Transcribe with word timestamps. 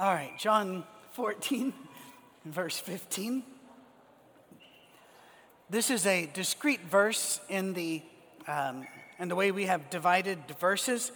All 0.00 0.14
right, 0.14 0.32
John 0.38 0.84
14, 1.12 1.74
verse 2.46 2.78
15. 2.78 3.42
This 5.68 5.90
is 5.90 6.06
a 6.06 6.24
discrete 6.32 6.80
verse 6.90 7.38
in 7.50 7.74
the, 7.74 8.00
um, 8.48 8.86
in 9.18 9.28
the 9.28 9.36
way 9.36 9.50
we 9.50 9.66
have 9.66 9.90
divided 9.90 10.38
verses, 10.58 11.12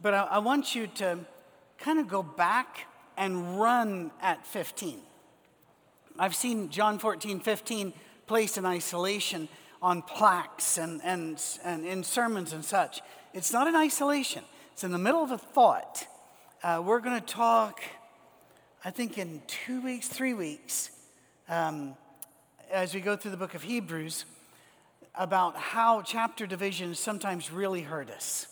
but 0.00 0.14
I, 0.14 0.22
I 0.22 0.38
want 0.38 0.74
you 0.74 0.86
to 0.86 1.18
kind 1.76 1.98
of 1.98 2.08
go 2.08 2.22
back 2.22 2.86
and 3.18 3.60
run 3.60 4.10
at 4.22 4.46
15. 4.46 5.00
I've 6.18 6.34
seen 6.34 6.70
John 6.70 6.98
14, 6.98 7.40
15 7.40 7.92
placed 8.26 8.56
in 8.56 8.64
isolation 8.64 9.50
on 9.82 10.00
plaques 10.00 10.78
and, 10.78 11.02
and, 11.04 11.38
and 11.62 11.84
in 11.84 12.02
sermons 12.02 12.54
and 12.54 12.64
such. 12.64 13.02
It's 13.34 13.52
not 13.52 13.66
in 13.66 13.76
isolation, 13.76 14.44
it's 14.72 14.82
in 14.82 14.92
the 14.92 14.98
middle 14.98 15.22
of 15.22 15.30
a 15.30 15.36
thought. 15.36 16.06
Uh, 16.62 16.82
we're 16.82 17.00
going 17.00 17.20
to 17.20 17.26
talk, 17.26 17.82
I 18.86 18.90
think, 18.90 19.16
in 19.16 19.40
two 19.46 19.80
weeks, 19.80 20.08
three 20.08 20.34
weeks, 20.34 20.90
um, 21.48 21.94
as 22.70 22.92
we 22.92 23.00
go 23.00 23.16
through 23.16 23.30
the 23.30 23.38
book 23.38 23.54
of 23.54 23.62
Hebrews, 23.62 24.26
about 25.14 25.56
how 25.56 26.02
chapter 26.02 26.46
divisions 26.46 26.98
sometimes 26.98 27.50
really 27.50 27.80
hurt 27.80 28.10
us 28.10 28.46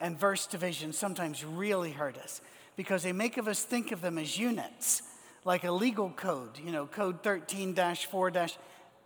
and 0.00 0.16
verse 0.16 0.46
divisions 0.46 0.96
sometimes 0.96 1.44
really 1.44 1.90
hurt 1.90 2.16
us 2.18 2.40
because 2.76 3.02
they 3.02 3.12
make 3.12 3.36
of 3.36 3.48
us 3.48 3.64
think 3.64 3.90
of 3.90 4.00
them 4.00 4.16
as 4.16 4.38
units, 4.38 5.02
like 5.44 5.64
a 5.64 5.72
legal 5.72 6.10
code, 6.10 6.56
you 6.64 6.70
know, 6.70 6.86
code 6.86 7.24
13 7.24 7.74
4 7.74 8.32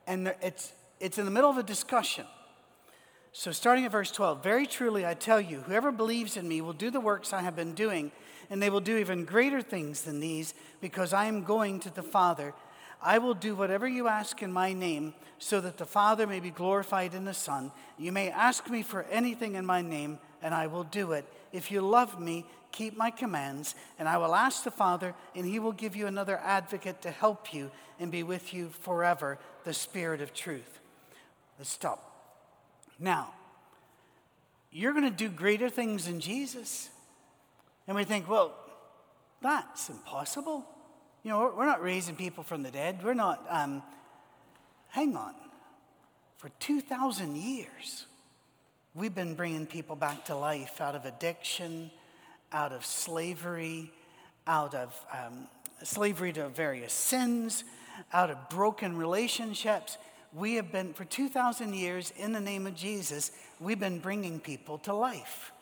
and 0.06 0.34
it's, 0.42 0.72
it's 1.00 1.16
in 1.16 1.24
the 1.24 1.30
middle 1.30 1.48
of 1.48 1.56
a 1.56 1.62
discussion. 1.62 2.26
So, 3.32 3.52
starting 3.52 3.86
at 3.86 3.92
verse 3.92 4.10
12, 4.10 4.42
very 4.42 4.66
truly 4.66 5.06
I 5.06 5.14
tell 5.14 5.40
you, 5.40 5.60
whoever 5.60 5.92
believes 5.92 6.36
in 6.36 6.46
me 6.46 6.60
will 6.60 6.74
do 6.74 6.90
the 6.90 7.00
works 7.00 7.32
I 7.32 7.40
have 7.40 7.56
been 7.56 7.72
doing, 7.72 8.12
and 8.50 8.62
they 8.62 8.70
will 8.70 8.80
do 8.80 8.96
even 8.96 9.24
greater 9.24 9.62
things 9.62 10.02
than 10.02 10.20
these, 10.20 10.54
because 10.80 11.12
I 11.12 11.26
am 11.26 11.44
going 11.44 11.80
to 11.80 11.94
the 11.94 12.02
Father. 12.02 12.54
I 13.00 13.18
will 13.18 13.34
do 13.34 13.54
whatever 13.54 13.86
you 13.86 14.08
ask 14.08 14.42
in 14.42 14.52
my 14.52 14.72
name, 14.72 15.14
so 15.38 15.60
that 15.60 15.76
the 15.76 15.86
Father 15.86 16.26
may 16.26 16.40
be 16.40 16.50
glorified 16.50 17.14
in 17.14 17.24
the 17.24 17.34
Son. 17.34 17.70
You 17.96 18.10
may 18.10 18.30
ask 18.30 18.68
me 18.68 18.82
for 18.82 19.04
anything 19.04 19.54
in 19.54 19.64
my 19.64 19.82
name, 19.82 20.18
and 20.42 20.54
I 20.54 20.66
will 20.66 20.84
do 20.84 21.12
it. 21.12 21.24
If 21.52 21.70
you 21.70 21.80
love 21.80 22.20
me, 22.20 22.44
keep 22.72 22.96
my 22.96 23.10
commands, 23.10 23.74
and 23.98 24.08
I 24.08 24.18
will 24.18 24.34
ask 24.34 24.64
the 24.64 24.70
Father, 24.70 25.14
and 25.34 25.46
he 25.46 25.58
will 25.58 25.72
give 25.72 25.94
you 25.94 26.06
another 26.06 26.38
advocate 26.38 27.00
to 27.02 27.10
help 27.10 27.54
you 27.54 27.70
and 28.00 28.10
be 28.10 28.22
with 28.22 28.52
you 28.52 28.70
forever, 28.80 29.38
the 29.64 29.72
Spirit 29.72 30.20
of 30.20 30.34
truth. 30.34 30.80
Let's 31.58 31.70
stop. 31.70 32.04
Now, 32.98 33.32
you're 34.70 34.92
going 34.92 35.04
to 35.04 35.10
do 35.10 35.28
greater 35.28 35.68
things 35.70 36.06
than 36.06 36.20
Jesus. 36.20 36.90
And 37.88 37.96
we 37.96 38.04
think, 38.04 38.28
well, 38.28 38.54
that's 39.40 39.88
impossible. 39.88 40.64
You 41.24 41.30
know, 41.30 41.52
we're 41.56 41.64
not 41.64 41.82
raising 41.82 42.16
people 42.16 42.44
from 42.44 42.62
the 42.62 42.70
dead. 42.70 43.00
We're 43.02 43.14
not, 43.14 43.44
um, 43.48 43.82
hang 44.90 45.16
on. 45.16 45.34
For 46.36 46.50
2,000 46.60 47.34
years, 47.34 48.04
we've 48.94 49.14
been 49.14 49.34
bringing 49.34 49.66
people 49.66 49.96
back 49.96 50.26
to 50.26 50.36
life 50.36 50.82
out 50.82 50.94
of 50.94 51.06
addiction, 51.06 51.90
out 52.52 52.72
of 52.72 52.84
slavery, 52.84 53.90
out 54.46 54.74
of 54.74 54.94
um, 55.12 55.48
slavery 55.82 56.32
to 56.34 56.50
various 56.50 56.92
sins, 56.92 57.64
out 58.12 58.30
of 58.30 58.50
broken 58.50 58.98
relationships. 58.98 59.96
We 60.34 60.54
have 60.56 60.70
been, 60.70 60.92
for 60.92 61.06
2,000 61.06 61.74
years, 61.74 62.12
in 62.18 62.32
the 62.32 62.40
name 62.40 62.66
of 62.66 62.74
Jesus, 62.74 63.32
we've 63.58 63.80
been 63.80 63.98
bringing 63.98 64.40
people 64.40 64.76
to 64.78 64.92
life. 64.92 65.52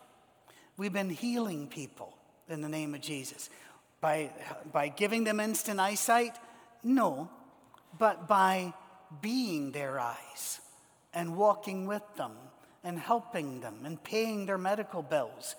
We've 0.76 0.92
been 0.92 1.08
healing 1.08 1.68
people 1.68 2.15
in 2.48 2.60
the 2.60 2.68
name 2.68 2.94
of 2.94 3.00
Jesus. 3.00 3.50
By, 4.00 4.30
by 4.72 4.88
giving 4.88 5.24
them 5.24 5.40
instant 5.40 5.80
eyesight? 5.80 6.36
No, 6.82 7.30
but 7.98 8.28
by 8.28 8.72
being 9.20 9.72
their 9.72 9.98
eyes 9.98 10.60
and 11.14 11.36
walking 11.36 11.86
with 11.86 12.02
them 12.16 12.32
and 12.84 12.98
helping 12.98 13.60
them 13.60 13.80
and 13.84 14.02
paying 14.02 14.46
their 14.46 14.58
medical 14.58 15.02
bills. 15.02 15.56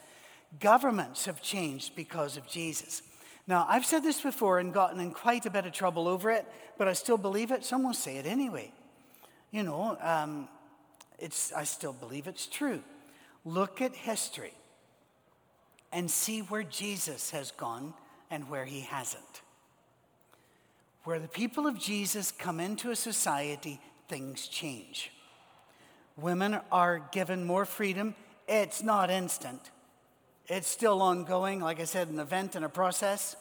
Governments 0.59 1.25
have 1.25 1.41
changed 1.41 1.95
because 1.95 2.37
of 2.37 2.47
Jesus. 2.47 3.01
Now, 3.47 3.65
I've 3.67 3.85
said 3.85 4.03
this 4.03 4.21
before 4.21 4.59
and 4.59 4.73
gotten 4.73 4.99
in 4.99 5.11
quite 5.11 5.45
a 5.45 5.49
bit 5.49 5.65
of 5.65 5.73
trouble 5.73 6.07
over 6.07 6.31
it, 6.31 6.45
but 6.77 6.87
I 6.87 6.93
still 6.93 7.17
believe 7.17 7.51
it. 7.51 7.65
Someone 7.65 7.93
say 7.93 8.17
it 8.17 8.25
anyway. 8.25 8.71
You 9.51 9.63
know, 9.63 9.97
um, 10.01 10.47
it's, 11.17 11.51
I 11.53 11.63
still 11.63 11.93
believe 11.93 12.27
it's 12.27 12.45
true. 12.45 12.81
Look 13.45 13.81
at 13.81 13.95
history 13.95 14.53
and 15.91 16.09
see 16.09 16.39
where 16.39 16.63
Jesus 16.63 17.31
has 17.31 17.51
gone 17.51 17.93
and 18.29 18.49
where 18.49 18.65
he 18.65 18.81
hasn't. 18.81 19.41
Where 21.03 21.19
the 21.19 21.27
people 21.27 21.67
of 21.67 21.79
Jesus 21.79 22.31
come 22.31 22.59
into 22.59 22.91
a 22.91 22.95
society, 22.95 23.79
things 24.09 24.47
change. 24.47 25.11
Women 26.17 26.59
are 26.71 27.07
given 27.11 27.45
more 27.45 27.65
freedom. 27.65 28.15
It's 28.47 28.83
not 28.83 29.09
instant, 29.09 29.71
it's 30.47 30.67
still 30.67 31.01
ongoing, 31.01 31.59
like 31.59 31.81
I 31.81 31.83
said, 31.83 32.07
an 32.07 32.19
event 32.19 32.55
and 32.55 32.63
a 32.63 32.69
process. 32.69 33.35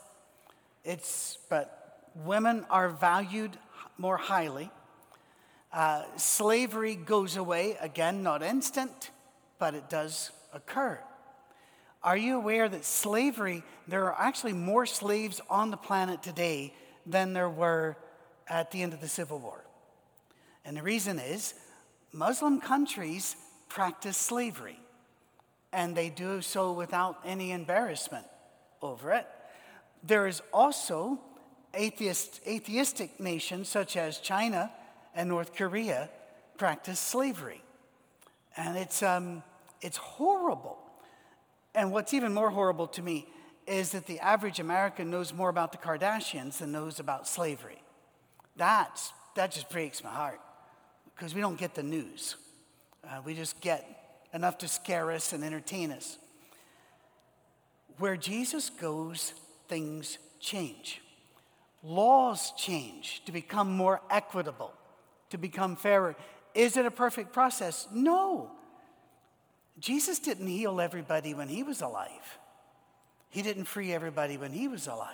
It's, 0.85 1.39
but 1.49 2.11
women 2.25 2.67
are 2.71 2.89
valued 2.89 3.57
more 3.99 4.17
highly. 4.17 4.71
Uh, 5.73 6.05
slavery 6.17 6.97
goes 6.97 7.37
away, 7.37 7.77
again, 7.81 8.23
not 8.23 8.43
instant, 8.43 9.11
but 9.59 9.75
it 9.75 9.89
does 9.89 10.33
occur. 10.53 10.99
Are 12.07 12.17
you 12.17 12.37
aware 12.37 12.69
that 12.69 12.85
slavery, 12.85 13.65
there 13.89 14.05
are 14.05 14.15
actually 14.17 14.53
more 14.53 14.87
slaves 14.87 15.41
on 15.51 15.73
the 15.73 15.77
planet 15.77 16.23
today 16.23 16.73
than 17.05 17.33
there 17.33 17.51
were 17.51 17.97
at 18.49 18.71
the 18.71 18.81
end 18.81 18.93
of 18.93 19.01
the 19.01 19.09
Civil 19.09 19.41
War? 19.41 19.65
And 20.65 20.77
the 20.77 20.85
reason 20.85 21.19
is 21.19 21.55
Muslim 22.13 22.61
countries 22.61 23.35
practice 23.69 24.17
slavery, 24.17 24.79
and 25.73 25.97
they 25.97 26.09
do 26.09 26.43
so 26.43 26.73
without 26.73 27.19
any 27.25 27.51
embarrassment 27.51 28.27
over 28.81 29.13
it. 29.13 29.27
There 30.05 30.29
is 30.29 30.43
also 30.53 31.19
atheist, 31.75 32.41
atheistic 32.47 33.19
nations 33.19 33.69
such 33.69 33.97
as 33.97 34.19
China 34.19 34.71
and 35.13 35.29
North 35.29 35.57
Korea 35.57 36.09
practice 36.57 37.01
slavery. 37.01 37.65
And 38.57 38.79
it's, 38.79 39.03
um, 39.03 39.43
it's 39.81 39.97
horrible. 39.97 40.86
And 41.77 41.93
what's 41.93 42.15
even 42.15 42.33
more 42.33 42.49
horrible 42.51 42.87
to 42.89 43.03
me 43.03 43.29
is 43.67 43.91
that 43.91 44.07
the 44.07 44.19
average 44.21 44.59
American 44.59 45.11
knows 45.11 45.35
more 45.35 45.51
about 45.51 45.73
the 45.73 45.79
Kardashians 45.79 46.59
than 46.59 46.73
knows 46.73 46.99
about 46.99 47.29
slavery. 47.29 47.83
That's, 48.57 49.13
that 49.35 49.53
just 49.53 49.69
breaks 49.69 50.03
my 50.03 50.11
heart 50.11 50.41
because 51.15 51.35
we 51.35 51.43
don't 51.43 51.59
get 51.59 51.75
the 51.75 51.83
news. 51.83 52.37
Uh, 53.05 53.21
we 53.25 53.35
just 53.35 53.61
get 53.61 54.25
enough 54.33 54.57
to 54.59 54.69
scare 54.69 55.11
us 55.11 55.35
and 55.35 55.45
entertain 55.45 55.93
us. 55.93 56.17
Where 57.99 58.17
Jesus 58.17 58.71
goes, 58.71 59.35
things 59.69 60.19
change. 60.41 61.03
Laws 61.83 62.53
change 62.57 63.23
to 63.27 63.33
become 63.33 63.71
more 63.71 64.01
equitable, 64.11 64.73
to 65.31 65.39
become 65.39 65.77
fairer. 65.77 66.17
Is 66.55 66.79
it 66.79 66.87
a 66.87 66.91
perfect 66.91 67.33
process? 67.33 67.87
No. 67.93 68.56
Jesus 69.79 70.19
didn't 70.19 70.47
heal 70.47 70.81
everybody 70.81 71.35
when 71.35 71.49
he 71.49 71.63
was 71.63 71.83
alive. 71.83 72.39
He 73.29 73.43
didn't 73.43 73.65
free 73.65 73.93
everybody 73.93 74.37
when 74.37 74.53
he 74.53 74.69
was 74.69 74.87
alive. 74.87 75.11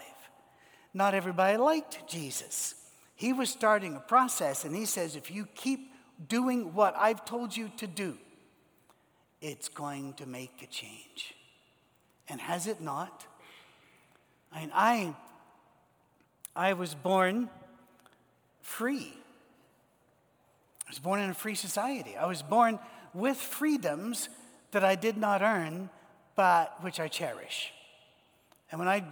Not 0.94 1.14
everybody 1.14 1.56
liked 1.56 2.06
Jesus. 2.06 2.74
He 3.14 3.32
was 3.32 3.50
starting 3.50 3.96
a 3.96 4.00
process, 4.00 4.64
and 4.64 4.74
he 4.74 4.84
says, 4.84 5.16
if 5.16 5.30
you 5.30 5.46
keep 5.54 5.92
doing 6.28 6.74
what 6.74 6.94
I've 6.96 7.24
told 7.24 7.56
you 7.56 7.70
to 7.78 7.86
do, 7.86 8.16
it's 9.40 9.68
going 9.68 10.14
to 10.14 10.26
make 10.26 10.62
a 10.62 10.66
change. 10.66 11.34
And 12.28 12.40
has 12.40 12.66
it 12.66 12.80
not? 12.80 13.26
I 14.52 14.60
mean, 14.60 14.70
I, 14.72 15.14
I 16.54 16.74
was 16.74 16.94
born 16.94 17.50
free. 18.60 19.12
I 20.86 20.90
was 20.90 20.98
born 20.98 21.20
in 21.20 21.30
a 21.30 21.34
free 21.34 21.54
society. 21.54 22.16
I 22.16 22.26
was 22.26 22.42
born 22.42 22.78
with 23.14 23.36
freedoms 23.36 24.28
that 24.72 24.84
I 24.84 24.94
did 24.94 25.16
not 25.16 25.42
earn, 25.42 25.88
but 26.34 26.76
which 26.82 26.98
I 26.98 27.08
cherish. 27.08 27.72
And 28.70 28.78
when 28.78 28.88
I, 28.88 29.04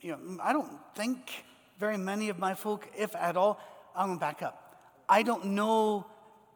you 0.00 0.12
know, 0.12 0.38
I 0.42 0.52
don't 0.52 0.72
think 0.94 1.44
very 1.78 1.96
many 1.96 2.28
of 2.28 2.38
my 2.38 2.54
folk, 2.54 2.88
if 2.96 3.14
at 3.14 3.36
all, 3.36 3.60
I'm 3.94 4.08
going 4.08 4.18
to 4.18 4.20
back 4.20 4.42
up. 4.42 4.76
I 5.08 5.22
don't 5.22 5.46
know 5.46 6.06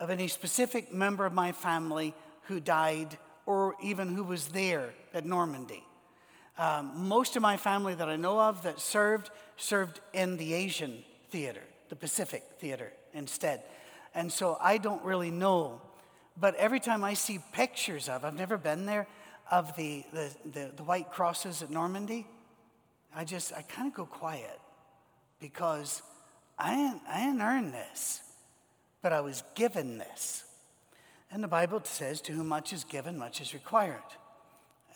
of 0.00 0.10
any 0.10 0.28
specific 0.28 0.92
member 0.92 1.26
of 1.26 1.32
my 1.32 1.52
family 1.52 2.14
who 2.44 2.60
died 2.60 3.18
or 3.46 3.74
even 3.82 4.14
who 4.14 4.24
was 4.24 4.48
there 4.48 4.94
at 5.12 5.24
Normandy. 5.26 5.84
Um, 6.56 6.92
most 7.08 7.36
of 7.36 7.42
my 7.42 7.56
family 7.56 7.94
that 7.94 8.08
I 8.08 8.16
know 8.16 8.40
of 8.40 8.62
that 8.62 8.80
served, 8.80 9.30
served 9.56 10.00
in 10.12 10.36
the 10.36 10.54
Asian 10.54 11.04
theater, 11.30 11.62
the 11.88 11.96
Pacific 11.96 12.42
theater 12.58 12.92
instead. 13.12 13.62
And 14.14 14.32
so 14.32 14.58
I 14.60 14.78
don't 14.78 15.02
really 15.04 15.30
know 15.30 15.80
but 16.40 16.54
every 16.56 16.80
time 16.80 17.04
I 17.04 17.14
see 17.14 17.40
pictures 17.52 18.08
of, 18.08 18.24
I've 18.24 18.34
never 18.34 18.56
been 18.56 18.86
there, 18.86 19.06
of 19.50 19.74
the, 19.76 20.04
the, 20.12 20.30
the, 20.52 20.72
the 20.76 20.82
white 20.82 21.10
crosses 21.10 21.62
at 21.62 21.70
Normandy, 21.70 22.26
I 23.14 23.24
just, 23.24 23.52
I 23.52 23.62
kind 23.62 23.88
of 23.88 23.94
go 23.94 24.04
quiet 24.04 24.60
because 25.40 26.02
I 26.58 26.74
didn't, 26.74 27.02
I 27.08 27.20
didn't 27.20 27.42
earn 27.42 27.72
this, 27.72 28.20
but 29.02 29.12
I 29.12 29.20
was 29.20 29.42
given 29.54 29.98
this. 29.98 30.44
And 31.30 31.42
the 31.42 31.48
Bible 31.48 31.80
says, 31.84 32.20
to 32.22 32.32
whom 32.32 32.48
much 32.48 32.72
is 32.72 32.84
given, 32.84 33.18
much 33.18 33.40
is 33.40 33.54
required. 33.54 34.02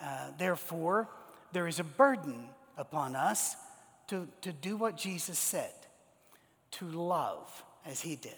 Uh, 0.00 0.30
therefore, 0.38 1.08
there 1.52 1.66
is 1.66 1.78
a 1.78 1.84
burden 1.84 2.48
upon 2.76 3.14
us 3.14 3.56
to, 4.08 4.28
to 4.40 4.52
do 4.52 4.76
what 4.76 4.96
Jesus 4.96 5.38
said, 5.38 5.72
to 6.72 6.86
love 6.86 7.64
as 7.86 8.00
he 8.00 8.16
did. 8.16 8.32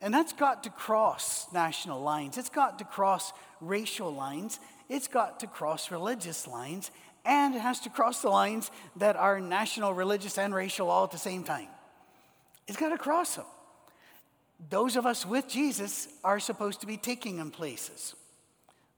And 0.00 0.14
that's 0.14 0.32
got 0.32 0.62
to 0.64 0.70
cross 0.70 1.52
national 1.52 2.00
lines, 2.00 2.38
it's 2.38 2.50
got 2.50 2.78
to 2.78 2.84
cross 2.84 3.32
racial 3.60 4.12
lines, 4.12 4.60
it's 4.88 5.08
got 5.08 5.40
to 5.40 5.46
cross 5.46 5.90
religious 5.90 6.46
lines, 6.46 6.90
and 7.24 7.54
it 7.54 7.60
has 7.60 7.80
to 7.80 7.90
cross 7.90 8.22
the 8.22 8.28
lines 8.28 8.70
that 8.96 9.16
are 9.16 9.40
national, 9.40 9.92
religious, 9.92 10.38
and 10.38 10.54
racial 10.54 10.88
all 10.88 11.04
at 11.04 11.10
the 11.10 11.18
same 11.18 11.42
time. 11.42 11.68
It's 12.66 12.78
got 12.78 12.90
to 12.90 12.98
cross 12.98 13.36
them. 13.36 13.46
Those 14.70 14.96
of 14.96 15.06
us 15.06 15.24
with 15.24 15.48
Jesus 15.48 16.08
are 16.24 16.40
supposed 16.40 16.80
to 16.80 16.86
be 16.86 16.96
taking 16.96 17.38
him 17.38 17.50
places. 17.50 18.14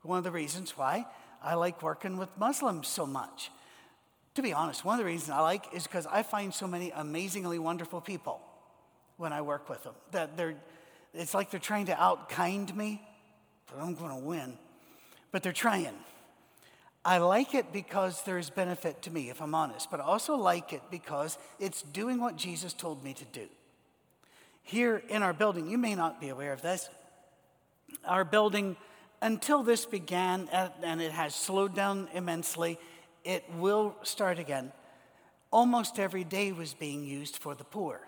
One 0.02 0.18
of 0.18 0.24
the 0.24 0.30
reasons 0.30 0.76
why 0.76 1.06
I 1.42 1.54
like 1.54 1.82
working 1.82 2.16
with 2.16 2.28
Muslims 2.38 2.88
so 2.88 3.06
much. 3.06 3.50
To 4.34 4.42
be 4.42 4.52
honest, 4.52 4.84
one 4.84 4.94
of 4.94 5.04
the 5.04 5.10
reasons 5.10 5.30
I 5.30 5.40
like 5.40 5.74
is 5.74 5.84
because 5.84 6.06
I 6.06 6.22
find 6.22 6.54
so 6.54 6.66
many 6.66 6.90
amazingly 6.94 7.58
wonderful 7.58 8.00
people 8.00 8.40
when 9.16 9.32
I 9.32 9.42
work 9.42 9.68
with 9.68 9.82
them. 9.82 9.94
That 10.12 10.36
they're, 10.36 10.54
it's 11.14 11.34
like 11.34 11.50
they're 11.50 11.60
trying 11.60 11.86
to 11.86 11.94
outkind 11.94 12.74
me, 12.74 13.02
but 13.66 13.82
I'm 13.82 13.94
going 13.94 14.10
to 14.10 14.24
win. 14.24 14.58
But 15.32 15.42
they're 15.42 15.52
trying. 15.52 15.94
I 17.04 17.18
like 17.18 17.54
it 17.54 17.72
because 17.72 18.22
there's 18.22 18.50
benefit 18.50 19.02
to 19.02 19.10
me, 19.10 19.30
if 19.30 19.40
I'm 19.40 19.54
honest, 19.54 19.90
but 19.90 20.00
I 20.00 20.04
also 20.04 20.36
like 20.36 20.72
it 20.72 20.82
because 20.90 21.38
it's 21.58 21.82
doing 21.82 22.20
what 22.20 22.36
Jesus 22.36 22.72
told 22.72 23.02
me 23.02 23.14
to 23.14 23.24
do. 23.26 23.46
Here 24.62 25.02
in 25.08 25.22
our 25.22 25.32
building, 25.32 25.68
you 25.68 25.78
may 25.78 25.94
not 25.94 26.20
be 26.20 26.28
aware 26.28 26.52
of 26.52 26.60
this, 26.60 26.90
our 28.04 28.24
building, 28.24 28.76
until 29.22 29.62
this 29.62 29.86
began, 29.86 30.48
and 30.82 31.00
it 31.00 31.12
has 31.12 31.34
slowed 31.34 31.74
down 31.74 32.08
immensely, 32.12 32.78
it 33.24 33.44
will 33.56 33.96
start 34.02 34.38
again. 34.38 34.72
Almost 35.50 35.98
every 35.98 36.24
day 36.24 36.52
was 36.52 36.74
being 36.74 37.02
used 37.02 37.38
for 37.38 37.54
the 37.54 37.64
poor. 37.64 38.00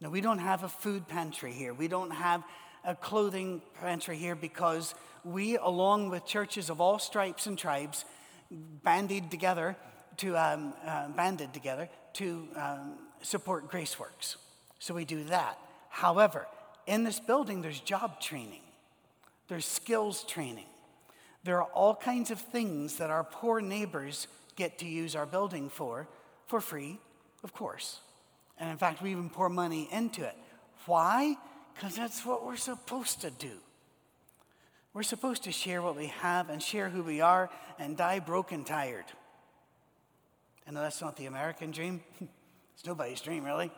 Now, 0.00 0.10
we 0.10 0.20
don't 0.20 0.38
have 0.38 0.62
a 0.62 0.68
food 0.68 1.08
pantry 1.08 1.52
here. 1.52 1.74
We 1.74 1.88
don't 1.88 2.12
have 2.12 2.44
a 2.84 2.94
clothing 2.94 3.60
pantry 3.80 4.16
here 4.16 4.36
because 4.36 4.94
we, 5.24 5.56
along 5.56 6.10
with 6.10 6.24
churches 6.24 6.70
of 6.70 6.80
all 6.80 6.98
stripes 6.98 7.46
and 7.46 7.58
tribes, 7.58 8.04
banded 8.50 9.30
together 9.30 9.76
to 10.18 10.36
um, 10.36 10.72
uh, 10.86 11.08
banded 11.08 11.52
together 11.52 11.88
to 12.14 12.48
um, 12.56 12.94
support 13.22 13.70
Graceworks. 13.70 14.36
So 14.78 14.94
we 14.94 15.04
do 15.04 15.24
that. 15.24 15.58
However, 15.90 16.46
in 16.86 17.04
this 17.04 17.20
building, 17.20 17.62
there's 17.62 17.80
job 17.80 18.20
training, 18.20 18.62
there's 19.48 19.66
skills 19.66 20.24
training. 20.24 20.66
There 21.44 21.58
are 21.58 21.70
all 21.72 21.94
kinds 21.94 22.30
of 22.30 22.40
things 22.40 22.96
that 22.96 23.10
our 23.10 23.24
poor 23.24 23.60
neighbors 23.60 24.26
get 24.56 24.78
to 24.78 24.86
use 24.86 25.14
our 25.14 25.24
building 25.24 25.68
for, 25.68 26.08
for 26.46 26.60
free, 26.60 26.98
of 27.44 27.52
course. 27.52 28.00
And 28.58 28.70
in 28.70 28.76
fact, 28.76 29.02
we 29.02 29.10
even 29.12 29.30
pour 29.30 29.48
money 29.48 29.88
into 29.92 30.24
it. 30.24 30.36
Why? 30.86 31.36
Because 31.74 31.94
that's 31.96 32.24
what 32.24 32.44
we're 32.44 32.56
supposed 32.56 33.20
to 33.20 33.30
do. 33.30 33.52
We're 34.94 35.02
supposed 35.02 35.44
to 35.44 35.52
share 35.52 35.80
what 35.80 35.96
we 35.96 36.06
have 36.06 36.50
and 36.50 36.62
share 36.62 36.88
who 36.88 37.02
we 37.02 37.20
are 37.20 37.50
and 37.78 37.96
die 37.96 38.18
broken 38.18 38.64
tired. 38.64 39.04
I 40.66 40.72
know 40.72 40.80
that's 40.80 41.00
not 41.00 41.16
the 41.16 41.26
American 41.26 41.70
dream. 41.70 42.00
it's 42.74 42.84
nobody's 42.84 43.20
dream, 43.20 43.44
really. 43.44 43.70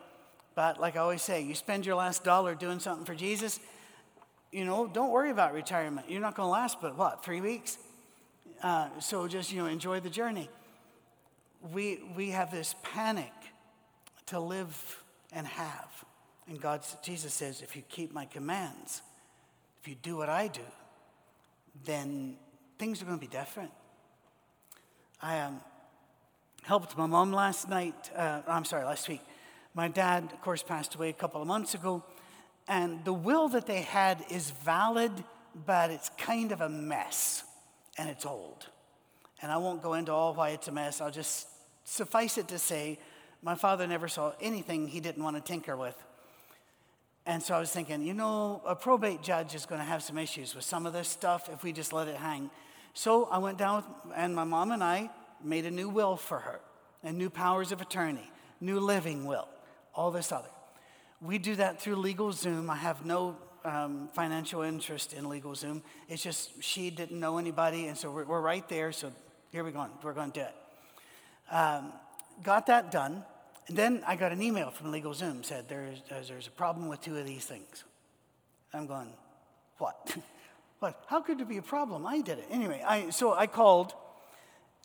But 0.55 0.79
like 0.79 0.95
I 0.95 0.99
always 0.99 1.21
say, 1.21 1.41
you 1.41 1.55
spend 1.55 1.85
your 1.85 1.95
last 1.95 2.23
dollar 2.23 2.55
doing 2.55 2.79
something 2.79 3.05
for 3.05 3.15
Jesus, 3.15 3.59
you 4.51 4.65
know, 4.65 4.87
don't 4.87 5.11
worry 5.11 5.31
about 5.31 5.53
retirement. 5.53 6.09
You're 6.09 6.21
not 6.21 6.35
going 6.35 6.47
to 6.47 6.51
last 6.51 6.81
but 6.81 6.97
what, 6.97 7.23
three 7.23 7.39
weeks? 7.39 7.77
Uh, 8.61 8.89
so 8.99 9.27
just, 9.27 9.51
you 9.51 9.61
know, 9.61 9.67
enjoy 9.67 9.99
the 10.01 10.09
journey. 10.09 10.49
We, 11.71 12.01
we 12.15 12.31
have 12.31 12.51
this 12.51 12.75
panic 12.83 13.31
to 14.31 14.39
live 14.39 15.03
and 15.33 15.45
have. 15.45 16.05
And 16.47 16.59
God, 16.59 16.81
Jesus 17.03 17.33
says, 17.33 17.61
if 17.61 17.75
you 17.75 17.83
keep 17.89 18.13
my 18.13 18.25
commands, 18.25 19.01
if 19.81 19.89
you 19.89 19.95
do 20.01 20.15
what 20.15 20.29
I 20.29 20.47
do, 20.47 20.61
then 21.83 22.37
things 22.79 23.01
are 23.01 23.05
going 23.05 23.17
to 23.17 23.21
be 23.21 23.27
different. 23.27 23.71
I 25.21 25.39
um, 25.41 25.59
helped 26.63 26.97
my 26.97 27.07
mom 27.07 27.33
last 27.33 27.67
night, 27.67 28.09
uh, 28.15 28.41
I'm 28.47 28.63
sorry, 28.63 28.85
last 28.85 29.09
week. 29.09 29.21
My 29.73 29.89
dad, 29.89 30.29
of 30.31 30.41
course, 30.41 30.63
passed 30.63 30.95
away 30.95 31.09
a 31.09 31.13
couple 31.13 31.41
of 31.41 31.47
months 31.47 31.73
ago, 31.73 32.01
and 32.69 33.03
the 33.03 33.13
will 33.13 33.49
that 33.49 33.67
they 33.67 33.81
had 33.81 34.23
is 34.29 34.51
valid, 34.63 35.11
but 35.65 35.91
it's 35.91 36.09
kind 36.17 36.53
of 36.53 36.61
a 36.61 36.69
mess, 36.69 37.43
and 37.97 38.09
it's 38.09 38.25
old. 38.25 38.67
And 39.41 39.51
I 39.51 39.57
won't 39.57 39.81
go 39.81 39.95
into 39.95 40.13
all 40.13 40.33
why 40.33 40.49
it's 40.49 40.69
a 40.69 40.71
mess. 40.71 41.01
I'll 41.01 41.11
just 41.11 41.47
suffice 41.83 42.37
it 42.37 42.47
to 42.47 42.59
say 42.59 42.97
my 43.41 43.55
father 43.55 43.87
never 43.87 44.07
saw 44.07 44.33
anything 44.39 44.87
he 44.87 44.99
didn't 44.99 45.23
want 45.23 45.35
to 45.35 45.41
tinker 45.41 45.75
with. 45.75 45.95
And 47.25 47.41
so 47.41 47.55
I 47.55 47.59
was 47.59 47.71
thinking, 47.71 48.01
you 48.03 48.13
know, 48.13 48.61
a 48.65 48.75
probate 48.75 49.21
judge 49.21 49.53
is 49.53 49.65
going 49.65 49.79
to 49.79 49.85
have 49.85 50.01
some 50.01 50.17
issues 50.17 50.55
with 50.55 50.63
some 50.63 50.85
of 50.85 50.93
this 50.93 51.07
stuff 51.07 51.49
if 51.51 51.63
we 51.63 51.71
just 51.71 51.93
let 51.93 52.07
it 52.07 52.15
hang. 52.15 52.49
So 52.93 53.25
I 53.25 53.37
went 53.37 53.57
down, 53.57 53.77
with, 53.77 54.15
and 54.15 54.35
my 54.35 54.43
mom 54.43 54.71
and 54.71 54.83
I 54.83 55.09
made 55.43 55.65
a 55.65 55.71
new 55.71 55.87
will 55.87 56.17
for 56.17 56.39
her, 56.39 56.59
and 57.03 57.17
new 57.17 57.29
powers 57.29 57.71
of 57.71 57.81
attorney, 57.81 58.29
new 58.59 58.79
living 58.79 59.25
will, 59.25 59.47
all 59.93 60.11
this 60.11 60.31
other. 60.31 60.49
We 61.21 61.37
do 61.37 61.55
that 61.55 61.79
through 61.79 61.97
LegalZoom. 61.97 62.69
I 62.69 62.75
have 62.75 63.05
no 63.05 63.37
um, 63.63 64.09
financial 64.13 64.63
interest 64.63 65.13
in 65.13 65.25
LegalZoom. 65.25 65.83
It's 66.09 66.23
just 66.23 66.63
she 66.63 66.89
didn't 66.89 67.19
know 67.19 67.37
anybody, 67.37 67.87
and 67.87 67.97
so 67.97 68.11
we're, 68.11 68.25
we're 68.25 68.41
right 68.41 68.67
there. 68.67 68.91
So 68.91 69.11
here 69.51 69.63
we 69.63 69.71
go. 69.71 69.87
We're 70.01 70.13
going 70.13 70.31
to 70.31 70.39
do 70.39 70.45
it. 70.45 71.55
Um, 71.55 71.93
got 72.41 72.65
that 72.67 72.91
done. 72.91 73.23
And 73.71 73.77
then 73.77 74.03
I 74.05 74.17
got 74.17 74.33
an 74.33 74.41
email 74.41 74.69
from 74.69 74.91
LegalZoom 74.91 75.45
said 75.45 75.69
there's, 75.69 75.99
uh, 76.11 76.15
there's 76.27 76.47
a 76.47 76.51
problem 76.51 76.89
with 76.89 76.99
two 76.99 77.15
of 77.15 77.25
these 77.25 77.45
things. 77.45 77.85
I'm 78.73 78.85
going, 78.85 79.07
what? 79.77 80.17
what? 80.79 81.01
How 81.07 81.21
could 81.21 81.39
there 81.39 81.45
be 81.45 81.55
a 81.55 81.61
problem? 81.61 82.05
I 82.05 82.19
did 82.19 82.37
it. 82.37 82.47
Anyway, 82.51 82.83
I, 82.85 83.11
so 83.11 83.33
I 83.33 83.47
called, 83.47 83.93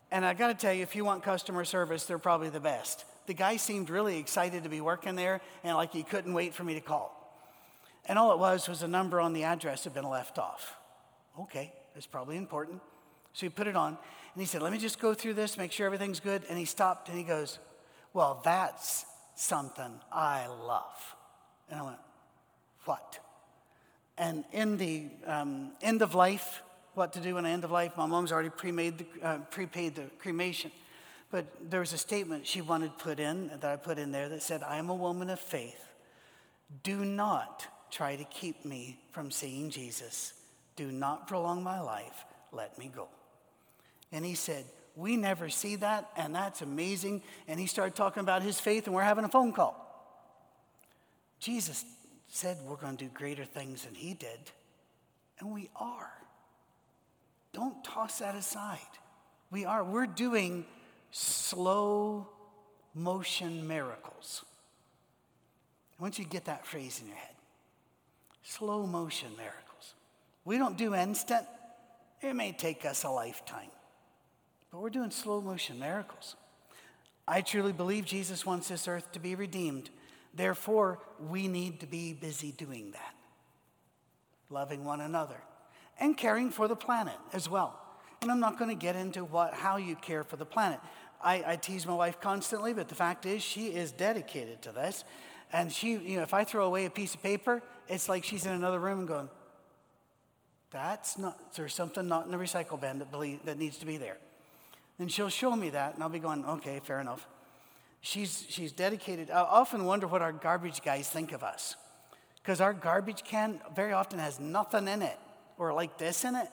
and 0.09 0.23
I 0.23 0.33
got 0.33 0.47
to 0.47 0.53
tell 0.53 0.71
you, 0.71 0.83
if 0.83 0.95
you 0.95 1.03
want 1.03 1.21
customer 1.21 1.65
service, 1.65 2.05
they're 2.05 2.17
probably 2.17 2.47
the 2.47 2.61
best. 2.61 3.03
The 3.25 3.33
guy 3.33 3.57
seemed 3.57 3.89
really 3.89 4.19
excited 4.19 4.63
to 4.63 4.69
be 4.69 4.79
working 4.79 5.17
there, 5.17 5.41
and 5.65 5.75
like 5.75 5.91
he 5.91 6.03
couldn't 6.03 6.33
wait 6.33 6.53
for 6.53 6.63
me 6.63 6.73
to 6.75 6.79
call. 6.79 7.13
And 8.05 8.17
all 8.17 8.31
it 8.31 8.39
was 8.39 8.69
was 8.69 8.83
a 8.83 8.87
number 8.87 9.19
on 9.19 9.33
the 9.33 9.43
address 9.43 9.83
had 9.83 9.93
been 9.93 10.07
left 10.07 10.39
off. 10.39 10.77
Okay, 11.37 11.73
that's 11.93 12.07
probably 12.07 12.37
important. 12.37 12.79
So 13.33 13.47
he 13.47 13.49
put 13.49 13.67
it 13.67 13.75
on, 13.75 13.89
and 13.89 14.41
he 14.41 14.45
said, 14.45 14.61
Let 14.61 14.71
me 14.71 14.77
just 14.77 14.97
go 14.97 15.13
through 15.13 15.33
this, 15.33 15.57
make 15.57 15.73
sure 15.73 15.85
everything's 15.85 16.21
good. 16.21 16.43
And 16.49 16.57
he 16.57 16.63
stopped 16.63 17.09
and 17.09 17.17
he 17.17 17.25
goes, 17.25 17.59
well, 18.17 18.41
that's 18.43 19.05
something 19.35 19.91
I 20.11 20.47
love. 20.47 21.15
And 21.69 21.79
I 21.79 21.83
went, 21.83 21.99
What? 22.85 23.19
And 24.17 24.43
in 24.51 24.77
the 24.77 25.09
um, 25.27 25.73
end 25.83 26.01
of 26.01 26.15
life, 26.15 26.63
what 26.95 27.13
to 27.13 27.19
do 27.19 27.37
in 27.37 27.43
the 27.43 27.49
end 27.51 27.63
of 27.63 27.69
life, 27.69 27.91
my 27.95 28.07
mom's 28.07 28.31
already 28.31 28.49
pre-made 28.49 28.97
the, 28.97 29.05
uh, 29.21 29.37
prepaid 29.51 29.93
the 29.93 30.05
cremation. 30.17 30.71
But 31.29 31.45
there 31.69 31.79
was 31.79 31.93
a 31.93 31.97
statement 31.99 32.47
she 32.47 32.61
wanted 32.61 32.97
put 32.97 33.19
in 33.19 33.49
that 33.49 33.63
I 33.65 33.75
put 33.75 33.99
in 33.99 34.11
there 34.11 34.29
that 34.29 34.41
said, 34.41 34.63
I 34.63 34.77
am 34.77 34.89
a 34.89 34.95
woman 34.95 35.29
of 35.29 35.39
faith. 35.39 35.85
Do 36.81 37.05
not 37.05 37.67
try 37.91 38.15
to 38.15 38.23
keep 38.23 38.65
me 38.65 38.97
from 39.11 39.29
seeing 39.29 39.69
Jesus. 39.69 40.33
Do 40.75 40.91
not 40.91 41.27
prolong 41.27 41.61
my 41.61 41.79
life. 41.81 42.25
Let 42.51 42.79
me 42.79 42.89
go. 42.95 43.09
And 44.11 44.25
he 44.25 44.33
said, 44.33 44.65
we 44.97 45.15
never 45.15 45.47
see 45.47 45.75
that, 45.77 46.09
and 46.17 46.33
that's 46.33 46.63
amazing. 46.63 47.21
And 47.47 47.59
he 47.59 47.67
started 47.67 47.95
talking 47.95 48.21
about 48.21 48.41
his 48.41 48.59
faith, 48.59 48.87
and 48.87 48.95
we're 48.95 49.03
having 49.03 49.23
a 49.23 49.29
phone 49.29 49.53
call. 49.53 49.83
Jesus 51.39 51.85
said 52.27 52.57
we're 52.65 52.77
going 52.77 52.97
to 52.97 53.05
do 53.05 53.11
greater 53.13 53.45
things 53.45 53.85
than 53.85 53.93
he 53.93 54.15
did, 54.15 54.39
and 55.39 55.53
we 55.53 55.69
are. 55.75 56.11
Don't 57.53 57.83
toss 57.83 58.19
that 58.19 58.33
aside. 58.33 58.79
We 59.51 59.65
are. 59.65 59.83
We're 59.83 60.07
doing 60.07 60.65
slow 61.11 62.27
motion 62.95 63.67
miracles. 63.67 64.43
Want 65.99 66.17
you 66.17 66.25
get 66.25 66.45
that 66.45 66.65
phrase 66.65 66.99
in 67.01 67.07
your 67.07 67.17
head 67.17 67.33
slow 68.43 68.87
motion 68.87 69.29
miracles. 69.35 69.93
We 70.45 70.57
don't 70.57 70.77
do 70.77 70.95
instant, 70.95 71.45
it 72.21 72.33
may 72.33 72.53
take 72.53 72.85
us 72.85 73.03
a 73.03 73.09
lifetime. 73.09 73.69
But 74.71 74.81
we're 74.81 74.89
doing 74.89 75.11
slow 75.11 75.41
motion 75.41 75.79
miracles. 75.79 76.35
I 77.27 77.41
truly 77.41 77.73
believe 77.73 78.05
Jesus 78.05 78.45
wants 78.45 78.67
this 78.67 78.87
earth 78.87 79.11
to 79.13 79.19
be 79.19 79.35
redeemed. 79.35 79.89
Therefore, 80.33 80.99
we 81.19 81.47
need 81.47 81.79
to 81.79 81.87
be 81.87 82.13
busy 82.13 82.51
doing 82.51 82.91
that, 82.91 83.15
loving 84.49 84.85
one 84.85 85.01
another, 85.01 85.41
and 85.99 86.17
caring 86.17 86.51
for 86.51 86.67
the 86.67 86.75
planet 86.75 87.17
as 87.33 87.49
well. 87.49 87.79
And 88.21 88.31
I'm 88.31 88.39
not 88.39 88.57
going 88.57 88.69
to 88.69 88.79
get 88.79 88.95
into 88.95 89.23
what, 89.23 89.53
how 89.53 89.77
you 89.77 89.95
care 89.95 90.23
for 90.23 90.37
the 90.37 90.45
planet, 90.45 90.79
I, 91.21 91.43
I 91.45 91.55
tease 91.55 91.85
my 91.85 91.93
wife 91.93 92.19
constantly, 92.21 92.73
but 92.73 92.89
the 92.89 92.95
fact 92.95 93.25
is, 93.25 93.41
she 93.41 93.67
is 93.67 93.91
dedicated 93.91 94.61
to 94.63 94.71
this. 94.71 95.03
And 95.51 95.71
she, 95.71 95.91
you 95.93 96.17
know, 96.17 96.23
if 96.23 96.33
I 96.33 96.43
throw 96.43 96.65
away 96.65 96.85
a 96.85 96.89
piece 96.89 97.15
of 97.15 97.23
paper, 97.23 97.63
it's 97.87 98.09
like 98.09 98.23
she's 98.23 98.45
in 98.45 98.53
another 98.53 98.79
room 98.79 99.05
going, 99.05 99.29
that's 100.71 101.17
not, 101.17 101.53
there's 101.53 101.73
something 101.73 102.07
not 102.07 102.25
in 102.25 102.31
the 102.31 102.37
recycle 102.37 102.79
bin 102.79 102.99
that, 102.99 103.11
believe, 103.11 103.45
that 103.45 103.57
needs 103.57 103.77
to 103.77 103.85
be 103.85 103.97
there. 103.97 104.17
And 104.99 105.11
she'll 105.11 105.29
show 105.29 105.55
me 105.55 105.69
that, 105.71 105.93
and 105.93 106.03
I'll 106.03 106.09
be 106.09 106.19
going, 106.19 106.43
okay, 106.45 106.79
fair 106.83 106.99
enough. 106.99 107.27
She's, 108.01 108.45
she's 108.49 108.71
dedicated. 108.71 109.29
I 109.29 109.41
often 109.41 109.85
wonder 109.85 110.07
what 110.07 110.21
our 110.21 110.31
garbage 110.31 110.81
guys 110.81 111.09
think 111.09 111.31
of 111.31 111.43
us. 111.43 111.75
Because 112.41 112.61
our 112.61 112.73
garbage 112.73 113.23
can 113.23 113.59
very 113.75 113.93
often 113.93 114.19
has 114.19 114.39
nothing 114.39 114.87
in 114.87 115.01
it, 115.01 115.19
or 115.57 115.73
like 115.73 115.97
this 115.97 116.23
in 116.23 116.35
it. 116.35 116.47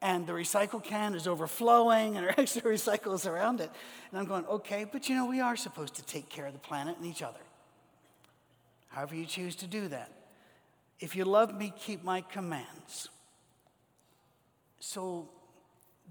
And 0.00 0.26
the 0.26 0.32
recycle 0.32 0.82
can 0.82 1.14
is 1.14 1.26
overflowing, 1.26 2.16
and 2.16 2.26
our 2.26 2.34
extra 2.38 2.62
recycles 2.62 3.28
around 3.28 3.60
it. 3.60 3.70
And 4.10 4.20
I'm 4.20 4.26
going, 4.26 4.44
okay, 4.46 4.84
but 4.84 5.08
you 5.08 5.16
know, 5.16 5.26
we 5.26 5.40
are 5.40 5.56
supposed 5.56 5.94
to 5.94 6.04
take 6.04 6.28
care 6.28 6.46
of 6.46 6.52
the 6.52 6.58
planet 6.58 6.96
and 6.96 7.06
each 7.06 7.22
other. 7.22 7.40
However, 8.88 9.14
you 9.14 9.26
choose 9.26 9.56
to 9.56 9.66
do 9.66 9.88
that. 9.88 10.12
If 11.00 11.14
you 11.14 11.24
love 11.24 11.54
me, 11.54 11.72
keep 11.78 12.04
my 12.04 12.20
commands. 12.20 13.08
So, 14.80 15.28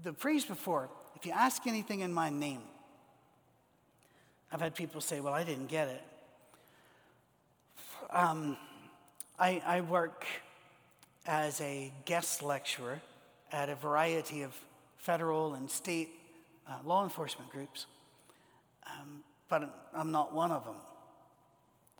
the 0.02 0.12
priest 0.12 0.48
before, 0.48 0.88
if 1.18 1.26
you 1.26 1.32
ask 1.32 1.66
anything 1.66 1.98
in 2.00 2.12
my 2.12 2.30
name, 2.30 2.60
I've 4.52 4.60
had 4.60 4.76
people 4.76 5.00
say, 5.00 5.18
well, 5.18 5.34
I 5.34 5.42
didn't 5.42 5.66
get 5.66 5.88
it. 5.88 6.02
Um, 8.10 8.56
I, 9.36 9.60
I 9.66 9.80
work 9.80 10.24
as 11.26 11.60
a 11.60 11.92
guest 12.04 12.40
lecturer 12.40 13.00
at 13.50 13.68
a 13.68 13.74
variety 13.74 14.42
of 14.42 14.54
federal 14.96 15.54
and 15.54 15.68
state 15.68 16.10
uh, 16.68 16.74
law 16.84 17.02
enforcement 17.02 17.50
groups, 17.50 17.86
um, 18.86 19.24
but 19.48 19.88
I'm 19.94 20.12
not 20.12 20.32
one 20.32 20.52
of 20.52 20.64
them. 20.64 20.76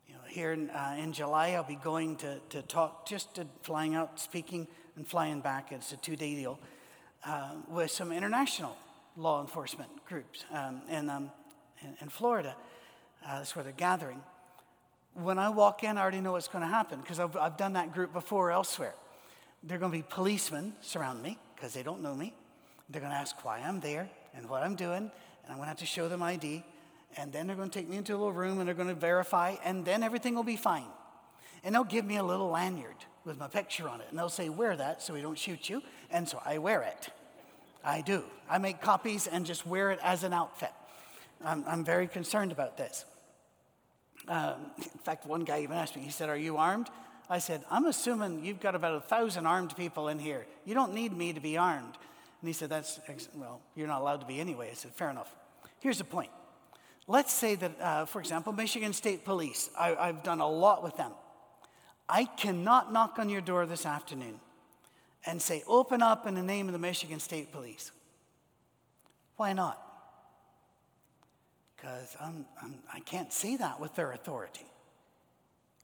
You 0.06 0.14
know, 0.14 0.20
here 0.28 0.52
in, 0.52 0.70
uh, 0.70 0.96
in 0.96 1.12
July, 1.12 1.50
I'll 1.50 1.64
be 1.64 1.75
going 1.75 2.14
to, 2.18 2.38
to 2.50 2.62
talk, 2.62 3.08
just 3.08 3.34
to 3.34 3.46
flying 3.62 3.96
out, 3.96 4.20
speaking, 4.20 4.68
and 4.94 5.04
flying 5.04 5.40
back. 5.40 5.72
It's 5.72 5.90
a 5.90 5.96
two 5.96 6.14
day 6.14 6.37
deal 6.37 6.60
uh, 7.26 7.54
with 7.68 7.90
some 7.90 8.12
international 8.12 8.76
law 9.18 9.40
enforcement 9.40 9.90
groups 10.06 10.44
um, 10.52 10.80
in, 10.88 11.10
um, 11.10 11.30
in, 11.82 11.96
in, 12.00 12.08
Florida. 12.08 12.54
Uh, 13.26 13.38
that's 13.38 13.54
where 13.56 13.64
they're 13.64 13.72
gathering. 13.72 14.22
When 15.14 15.38
I 15.38 15.48
walk 15.48 15.82
in, 15.82 15.98
I 15.98 16.02
already 16.02 16.20
know 16.20 16.32
what's 16.32 16.48
going 16.48 16.62
to 16.62 16.70
happen 16.70 17.00
because 17.00 17.18
I've, 17.18 17.37
I've 17.37 17.56
done 17.56 17.72
that 17.72 17.92
group 17.92 18.12
before 18.12 18.52
elsewhere. 18.52 18.94
They're 19.64 19.78
going 19.78 19.90
to 19.90 19.98
be 19.98 20.04
policemen 20.08 20.75
surround 20.80 21.20
me 21.22 21.37
because 21.56 21.75
they 21.75 21.82
don't 21.82 22.00
know 22.00 22.14
me. 22.14 22.32
They're 22.88 23.00
going 23.00 23.12
to 23.12 23.18
ask 23.18 23.44
why 23.44 23.58
I'm 23.58 23.80
there 23.80 24.08
and 24.34 24.48
what 24.48 24.62
I'm 24.62 24.76
doing, 24.76 24.96
and 24.96 25.48
I'm 25.48 25.56
going 25.56 25.64
to 25.64 25.70
have 25.70 25.78
to 25.78 25.87
show 25.87 26.08
them 26.08 26.22
ID. 26.22 26.62
And 27.16 27.32
then 27.32 27.48
they're 27.48 27.56
going 27.56 27.70
to 27.70 27.76
take 27.76 27.88
me 27.88 27.96
into 27.96 28.12
a 28.12 28.18
little 28.18 28.32
room 28.32 28.60
and 28.60 28.68
they're 28.68 28.75
going 28.75 28.88
to 28.88 28.94
verify, 28.94 29.56
and 29.64 29.84
then 29.84 30.04
everything 30.04 30.37
will 30.37 30.44
be 30.44 30.56
fine. 30.56 30.87
And 31.64 31.75
they'll 31.75 31.82
give 31.82 32.04
me 32.04 32.18
a 32.18 32.22
little 32.22 32.50
lanyard 32.50 32.94
with 33.25 33.37
my 33.37 33.48
picture 33.48 33.88
on 33.88 34.00
it, 34.00 34.06
and 34.10 34.18
they'll 34.18 34.28
say, 34.28 34.48
Wear 34.48 34.76
that 34.76 35.02
so 35.02 35.12
we 35.12 35.20
don't 35.20 35.38
shoot 35.38 35.68
you. 35.68 35.82
And 36.08 36.28
so 36.28 36.40
I 36.44 36.58
wear 36.58 36.82
it. 36.82 37.08
I 37.85 38.00
do. 38.00 38.25
I 38.49 38.58
make 38.58 38.80
copies 38.80 39.26
and 39.26 39.47
just 39.47 39.66
wear 39.66 39.90
it 39.90 40.00
as 40.02 40.25
an 40.25 40.32
outfit. 40.32 40.73
I'm, 41.44 41.64
I'm 41.66 41.85
very 41.85 42.08
concerned 42.08 42.52
about 42.52 42.76
this. 42.76 43.04
Um, 44.26 44.54
in 44.76 44.99
fact, 45.04 45.26
one 45.26 45.44
guy 45.44 45.62
even 45.62 45.76
asked 45.76 45.97
me, 45.97 46.02
he 46.02 46.11
said, 46.11 46.28
Are 46.28 46.37
you 46.37 46.56
armed? 46.56 46.88
I 47.30 47.38
said, 47.38 47.64
I'm 47.70 47.87
assuming 47.87 48.44
you've 48.44 48.61
got 48.61 48.75
about 48.75 48.94
a 48.94 49.00
thousand 49.00 49.47
armed 49.47 49.76
people 49.76 50.08
in 50.08 50.18
here. 50.18 50.47
You 50.64 50.75
don't 50.75 50.94
need 50.94 51.16
me 51.16 51.32
to 51.32 51.40
be 51.40 51.56
armed. 51.56 51.94
And 52.40 52.49
he 52.49 52.52
said, 52.52 52.68
That's, 52.68 53.00
well, 53.35 53.61
you're 53.75 53.87
not 53.87 54.00
allowed 54.00 54.20
to 54.20 54.26
be 54.26 54.40
anyway. 54.40 54.70
I 54.70 54.75
said, 54.75 54.92
Fair 54.92 55.11
enough. 55.11 55.32
Here's 55.80 55.99
the 55.99 56.04
point. 56.04 56.30
Let's 57.06 57.32
say 57.32 57.54
that, 57.54 57.80
uh, 57.80 58.04
for 58.04 58.20
example, 58.20 58.52
Michigan 58.52 58.92
State 58.92 59.25
Police, 59.25 59.70
I, 59.78 59.94
I've 59.94 60.23
done 60.23 60.40
a 60.40 60.49
lot 60.49 60.82
with 60.82 60.97
them. 60.97 61.12
I 62.08 62.25
cannot 62.25 62.92
knock 62.92 63.18
on 63.18 63.28
your 63.28 63.40
door 63.40 63.64
this 63.66 63.87
afternoon 63.87 64.40
and 65.26 65.40
say, 65.40 65.62
Open 65.66 66.02
up 66.02 66.26
in 66.26 66.34
the 66.34 66.42
name 66.42 66.66
of 66.66 66.72
the 66.72 66.78
Michigan 66.78 67.20
State 67.20 67.52
Police. 67.52 67.90
Why 69.37 69.52
not? 69.52 69.80
Because 71.76 72.16
I'm, 72.20 72.44
I'm, 72.62 72.75
I 72.92 73.00
can 73.00 73.25
not 73.25 73.32
say 73.32 73.56
that 73.56 73.78
with 73.80 73.94
their 73.94 74.12
authority. 74.12 74.66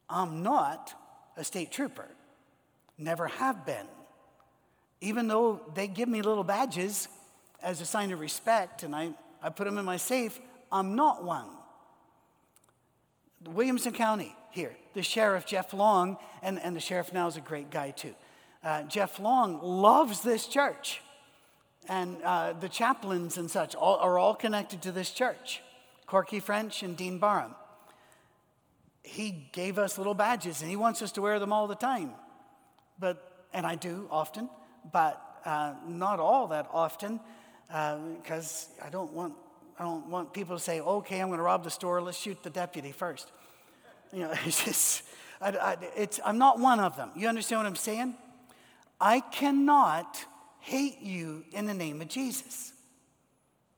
I'm 0.08 0.42
not 0.42 0.92
a 1.36 1.44
state 1.44 1.70
trooper, 1.70 2.08
never 2.98 3.28
have 3.28 3.64
been. 3.64 3.86
Even 5.00 5.28
though 5.28 5.60
they 5.74 5.86
give 5.86 6.08
me 6.08 6.22
little 6.22 6.44
badges 6.44 7.08
as 7.62 7.80
a 7.80 7.86
sign 7.86 8.12
of 8.12 8.20
respect 8.20 8.82
and 8.82 8.94
I, 8.94 9.10
I 9.42 9.50
put 9.50 9.64
them 9.64 9.78
in 9.78 9.84
my 9.84 9.96
safe, 9.96 10.40
I'm 10.70 10.94
not 10.94 11.24
one. 11.24 11.46
Williamson 13.44 13.92
County 13.92 14.34
here, 14.50 14.74
the 14.94 15.02
sheriff, 15.02 15.46
Jeff 15.46 15.72
Long, 15.74 16.16
and, 16.42 16.58
and 16.60 16.74
the 16.74 16.80
sheriff 16.80 17.12
now 17.12 17.26
is 17.26 17.36
a 17.36 17.40
great 17.40 17.70
guy 17.70 17.90
too. 17.90 18.14
Uh, 18.64 18.82
Jeff 18.84 19.20
Long 19.20 19.60
loves 19.62 20.22
this 20.22 20.46
church. 20.46 21.00
And 21.88 22.16
uh, 22.22 22.54
the 22.54 22.68
chaplains 22.68 23.36
and 23.36 23.50
such 23.50 23.74
all, 23.74 23.96
are 23.96 24.18
all 24.18 24.34
connected 24.34 24.80
to 24.82 24.92
this 24.92 25.10
church 25.10 25.60
Corky 26.06 26.40
French 26.40 26.82
and 26.82 26.96
Dean 26.96 27.18
Barham 27.18 27.54
he 29.04 29.48
gave 29.52 29.78
us 29.78 29.98
little 29.98 30.14
badges 30.14 30.62
and 30.62 30.70
he 30.70 30.76
wants 30.76 31.02
us 31.02 31.12
to 31.12 31.22
wear 31.22 31.38
them 31.38 31.52
all 31.52 31.68
the 31.68 31.76
time. 31.76 32.10
But, 32.98 33.46
and 33.52 33.66
I 33.66 33.74
do 33.76 34.08
often, 34.10 34.48
but 34.90 35.20
uh, 35.44 35.74
not 35.86 36.18
all 36.18 36.48
that 36.48 36.68
often 36.72 37.20
because 37.68 38.68
uh, 38.80 38.86
I 38.86 38.90
don't 38.90 39.12
want 39.12 39.34
I 39.76 39.82
don't 39.82 40.06
want 40.06 40.32
people 40.32 40.56
to 40.56 40.62
say, 40.62 40.80
okay, 40.80 41.20
I'm 41.20 41.26
going 41.26 41.38
to 41.38 41.42
rob 41.44 41.64
the 41.64 41.70
store, 41.70 42.00
let's 42.00 42.16
shoot 42.16 42.40
the 42.44 42.50
deputy 42.50 42.92
first. 42.92 43.32
You 44.12 44.20
know, 44.20 44.32
it's 44.44 44.64
just, 44.64 45.02
I, 45.40 45.48
I, 45.48 45.76
it's, 45.96 46.20
I'm 46.24 46.38
not 46.38 46.60
one 46.60 46.78
of 46.78 46.96
them. 46.96 47.10
You 47.16 47.26
understand 47.26 47.58
what 47.58 47.66
I'm 47.66 47.74
saying? 47.74 48.14
I 49.00 49.20
cannot 49.20 50.24
hate 50.60 51.00
you 51.00 51.44
in 51.52 51.66
the 51.66 51.74
name 51.74 52.00
of 52.00 52.08
Jesus. 52.08 52.72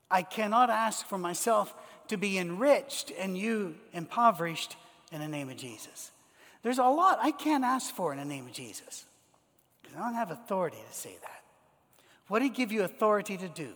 I 0.09 0.21
cannot 0.21 0.69
ask 0.69 1.05
for 1.05 1.17
myself 1.17 1.73
to 2.07 2.17
be 2.17 2.37
enriched 2.37 3.11
and 3.19 3.37
you 3.37 3.75
impoverished 3.91 4.77
in 5.11 5.19
the 5.19 5.27
name 5.27 5.49
of 5.49 5.57
Jesus. 5.57 6.11
There's 6.63 6.77
a 6.77 6.83
lot 6.83 7.19
I 7.21 7.31
can't 7.31 7.63
ask 7.63 7.93
for 7.93 8.13
in 8.13 8.19
the 8.19 8.25
name 8.25 8.45
of 8.45 8.53
Jesus 8.53 9.05
because 9.81 9.97
I 9.97 10.01
don't 10.01 10.15
have 10.15 10.31
authority 10.31 10.77
to 10.89 10.95
say 10.95 11.17
that. 11.21 11.43
What 12.27 12.39
did 12.39 12.45
he 12.45 12.49
give 12.51 12.71
you 12.71 12.83
authority 12.83 13.37
to 13.37 13.47
do? 13.47 13.69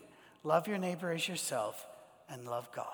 Love 0.43 0.67
your 0.67 0.77
neighbor 0.77 1.11
as 1.11 1.27
yourself 1.27 1.85
and 2.29 2.45
love 2.45 2.71
God. 2.73 2.85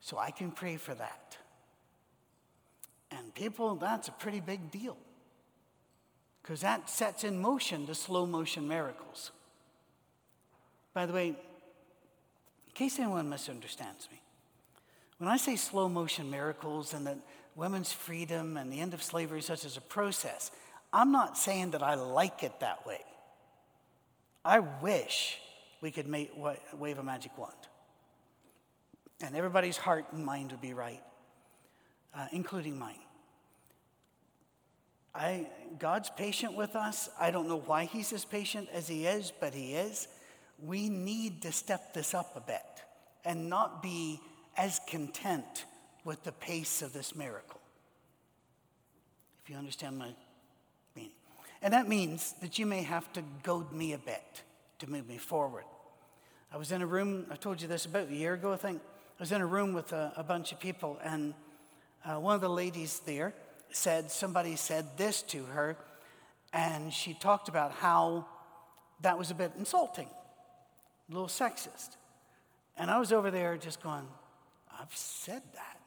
So 0.00 0.18
I 0.18 0.30
can 0.30 0.50
pray 0.50 0.76
for 0.76 0.94
that. 0.94 1.38
And 3.10 3.34
people, 3.34 3.76
that's 3.76 4.08
a 4.08 4.12
pretty 4.12 4.40
big 4.40 4.70
deal 4.70 4.96
because 6.44 6.60
that 6.60 6.90
sets 6.90 7.24
in 7.24 7.40
motion 7.40 7.86
the 7.86 7.94
slow 7.94 8.26
motion 8.26 8.68
miracles. 8.68 9.30
By 10.92 11.06
the 11.06 11.12
way, 11.14 11.28
in 11.28 12.74
case 12.74 12.98
anyone 12.98 13.30
misunderstands 13.30 14.08
me, 14.12 14.20
when 15.16 15.30
I 15.30 15.38
say 15.38 15.56
slow 15.56 15.88
motion 15.88 16.30
miracles 16.30 16.92
and 16.92 17.06
that 17.06 17.16
women's 17.56 17.94
freedom 17.94 18.58
and 18.58 18.70
the 18.70 18.78
end 18.78 18.92
of 18.92 19.02
slavery 19.02 19.40
such 19.40 19.64
as 19.64 19.78
a 19.78 19.80
process, 19.80 20.50
I'm 20.92 21.12
not 21.12 21.38
saying 21.38 21.70
that 21.70 21.82
I 21.82 21.94
like 21.94 22.42
it 22.42 22.60
that 22.60 22.86
way. 22.86 23.00
I 24.44 24.58
wish 24.58 25.38
we 25.80 25.90
could 25.90 26.06
make, 26.06 26.30
wave 26.76 26.98
a 26.98 27.02
magic 27.02 27.38
wand. 27.38 27.54
And 29.22 29.34
everybody's 29.34 29.78
heart 29.78 30.04
and 30.12 30.26
mind 30.26 30.50
would 30.50 30.60
be 30.60 30.74
right, 30.74 31.02
uh, 32.14 32.26
including 32.32 32.78
mine. 32.78 32.98
I, 35.14 35.46
God's 35.78 36.10
patient 36.10 36.54
with 36.54 36.74
us. 36.74 37.08
I 37.20 37.30
don't 37.30 37.48
know 37.48 37.60
why 37.60 37.84
He's 37.84 38.12
as 38.12 38.24
patient 38.24 38.68
as 38.72 38.88
He 38.88 39.06
is, 39.06 39.32
but 39.38 39.54
He 39.54 39.74
is. 39.74 40.08
We 40.62 40.88
need 40.88 41.42
to 41.42 41.52
step 41.52 41.94
this 41.94 42.14
up 42.14 42.36
a 42.36 42.40
bit 42.40 42.62
and 43.24 43.48
not 43.48 43.82
be 43.82 44.20
as 44.56 44.80
content 44.88 45.64
with 46.04 46.22
the 46.24 46.32
pace 46.32 46.82
of 46.82 46.92
this 46.92 47.14
miracle. 47.14 47.60
If 49.44 49.50
you 49.50 49.56
understand 49.56 49.98
my 49.98 50.10
meaning. 50.96 51.12
And 51.62 51.72
that 51.72 51.88
means 51.88 52.34
that 52.40 52.58
you 52.58 52.66
may 52.66 52.82
have 52.82 53.12
to 53.12 53.22
goad 53.42 53.72
me 53.72 53.92
a 53.92 53.98
bit 53.98 54.42
to 54.80 54.90
move 54.90 55.08
me 55.08 55.18
forward. 55.18 55.64
I 56.52 56.56
was 56.56 56.72
in 56.72 56.82
a 56.82 56.86
room, 56.86 57.26
I 57.30 57.36
told 57.36 57.60
you 57.62 57.68
this 57.68 57.86
about 57.86 58.08
a 58.08 58.14
year 58.14 58.34
ago, 58.34 58.52
I 58.52 58.56
think. 58.56 58.80
I 59.18 59.22
was 59.22 59.32
in 59.32 59.40
a 59.40 59.46
room 59.46 59.72
with 59.74 59.92
a, 59.92 60.12
a 60.16 60.24
bunch 60.24 60.52
of 60.52 60.60
people, 60.60 60.98
and 61.04 61.34
uh, 62.04 62.16
one 62.16 62.34
of 62.34 62.40
the 62.40 62.48
ladies 62.48 63.00
there 63.06 63.32
said, 63.70 64.10
somebody 64.10 64.56
said 64.56 64.96
this 64.96 65.22
to 65.22 65.44
her, 65.44 65.76
and 66.52 66.92
she 66.92 67.14
talked 67.14 67.48
about 67.48 67.72
how 67.72 68.26
that 69.00 69.18
was 69.18 69.30
a 69.30 69.34
bit 69.34 69.52
insulting, 69.58 70.08
a 71.10 71.12
little 71.12 71.28
sexist. 71.28 71.96
And 72.76 72.90
I 72.90 72.98
was 72.98 73.12
over 73.12 73.30
there 73.30 73.56
just 73.56 73.82
going, 73.82 74.06
I've 74.80 74.94
said 74.94 75.42
that. 75.54 75.80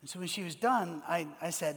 And 0.00 0.10
so 0.10 0.18
when 0.18 0.28
she 0.28 0.42
was 0.42 0.54
done, 0.54 1.02
I, 1.06 1.26
I 1.40 1.50
said, 1.50 1.76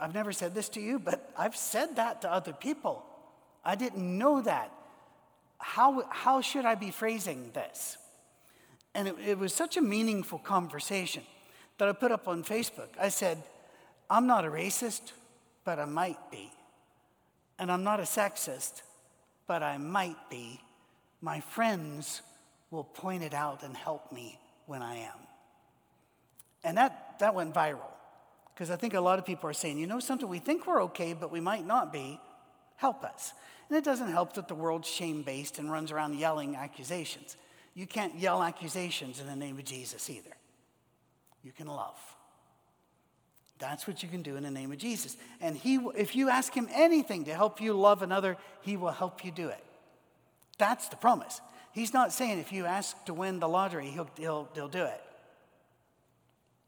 I've 0.00 0.14
never 0.14 0.32
said 0.32 0.54
this 0.54 0.68
to 0.70 0.80
you, 0.80 0.98
but 0.98 1.32
I've 1.36 1.56
said 1.56 1.96
that 1.96 2.22
to 2.22 2.32
other 2.32 2.52
people. 2.52 3.04
I 3.64 3.74
didn't 3.74 4.18
know 4.18 4.42
that. 4.42 4.72
how, 5.58 6.04
how 6.10 6.40
should 6.40 6.64
I 6.64 6.74
be 6.74 6.90
phrasing 6.90 7.50
this? 7.54 7.96
And 8.94 9.08
it, 9.08 9.16
it 9.26 9.38
was 9.38 9.54
such 9.54 9.76
a 9.76 9.80
meaningful 9.80 10.38
conversation 10.38 11.22
that 11.78 11.88
I 11.88 11.92
put 11.92 12.12
up 12.12 12.28
on 12.28 12.44
Facebook. 12.44 12.88
I 13.00 13.08
said, 13.08 13.42
I'm 14.08 14.26
not 14.26 14.44
a 14.44 14.48
racist, 14.48 15.12
but 15.64 15.78
I 15.78 15.84
might 15.84 16.30
be. 16.30 16.50
And 17.58 17.70
I'm 17.70 17.84
not 17.84 18.00
a 18.00 18.04
sexist, 18.04 18.82
but 19.46 19.62
I 19.62 19.78
might 19.78 20.30
be. 20.30 20.60
My 21.20 21.40
friends 21.40 22.22
will 22.70 22.84
point 22.84 23.22
it 23.22 23.34
out 23.34 23.62
and 23.62 23.76
help 23.76 24.12
me 24.12 24.38
when 24.66 24.82
I 24.82 24.96
am. 24.96 25.18
And 26.62 26.76
that, 26.76 27.16
that 27.20 27.34
went 27.34 27.54
viral 27.54 27.92
because 28.54 28.70
I 28.70 28.76
think 28.76 28.94
a 28.94 29.00
lot 29.00 29.18
of 29.18 29.26
people 29.26 29.50
are 29.50 29.54
saying, 29.54 29.78
you 29.78 29.86
know 29.86 30.00
something, 30.00 30.28
we 30.28 30.38
think 30.38 30.66
we're 30.66 30.82
okay, 30.84 31.12
but 31.12 31.32
we 31.32 31.40
might 31.40 31.66
not 31.66 31.92
be. 31.92 32.20
Help 32.76 33.04
us. 33.04 33.32
And 33.68 33.78
it 33.78 33.84
doesn't 33.84 34.10
help 34.10 34.34
that 34.34 34.48
the 34.48 34.54
world's 34.54 34.88
shame 34.88 35.22
based 35.22 35.58
and 35.58 35.70
runs 35.70 35.90
around 35.90 36.18
yelling 36.18 36.56
accusations. 36.56 37.36
You 37.74 37.86
can't 37.86 38.14
yell 38.18 38.42
accusations 38.42 39.20
in 39.20 39.26
the 39.26 39.36
name 39.36 39.58
of 39.58 39.64
Jesus 39.64 40.08
either. 40.08 40.30
You 41.44 41.52
can 41.52 41.66
love. 41.66 41.98
That's 43.58 43.86
what 43.86 44.02
you 44.02 44.08
can 44.08 44.22
do 44.22 44.36
in 44.36 44.42
the 44.42 44.50
name 44.50 44.72
of 44.72 44.78
Jesus. 44.78 45.16
And 45.40 45.56
he, 45.56 45.76
if 45.96 46.16
you 46.16 46.28
ask 46.28 46.52
him 46.52 46.68
anything 46.72 47.24
to 47.26 47.34
help 47.34 47.60
you 47.60 47.72
love 47.72 48.02
another, 48.02 48.36
he 48.62 48.76
will 48.76 48.90
help 48.90 49.24
you 49.24 49.30
do 49.30 49.48
it. 49.48 49.62
That's 50.58 50.88
the 50.88 50.96
promise. 50.96 51.40
He's 51.72 51.92
not 51.92 52.12
saying 52.12 52.38
if 52.38 52.52
you 52.52 52.66
ask 52.66 53.04
to 53.04 53.14
win 53.14 53.40
the 53.40 53.48
lottery, 53.48 53.86
he'll, 53.86 54.08
he'll, 54.16 54.48
he'll 54.54 54.68
do 54.68 54.84
it. 54.84 55.00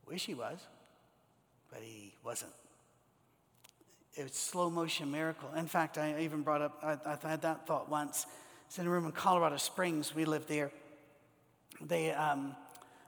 Wish 0.06 0.26
he 0.26 0.34
was, 0.34 0.58
but 1.70 1.80
he 1.80 2.12
wasn't. 2.24 2.52
It's 4.14 4.38
slow 4.38 4.70
motion 4.70 5.10
miracle. 5.10 5.50
In 5.56 5.66
fact, 5.66 5.98
I 5.98 6.20
even 6.20 6.42
brought 6.42 6.62
up, 6.62 6.78
I, 6.82 6.96
I 7.04 7.28
had 7.28 7.42
that 7.42 7.66
thought 7.66 7.90
once. 7.90 8.26
It's 8.66 8.78
in 8.78 8.86
a 8.86 8.90
room 8.90 9.04
in 9.04 9.12
Colorado 9.12 9.56
Springs. 9.56 10.14
We 10.14 10.24
lived 10.24 10.48
there. 10.48 10.70
They, 11.80 12.12
um, 12.12 12.56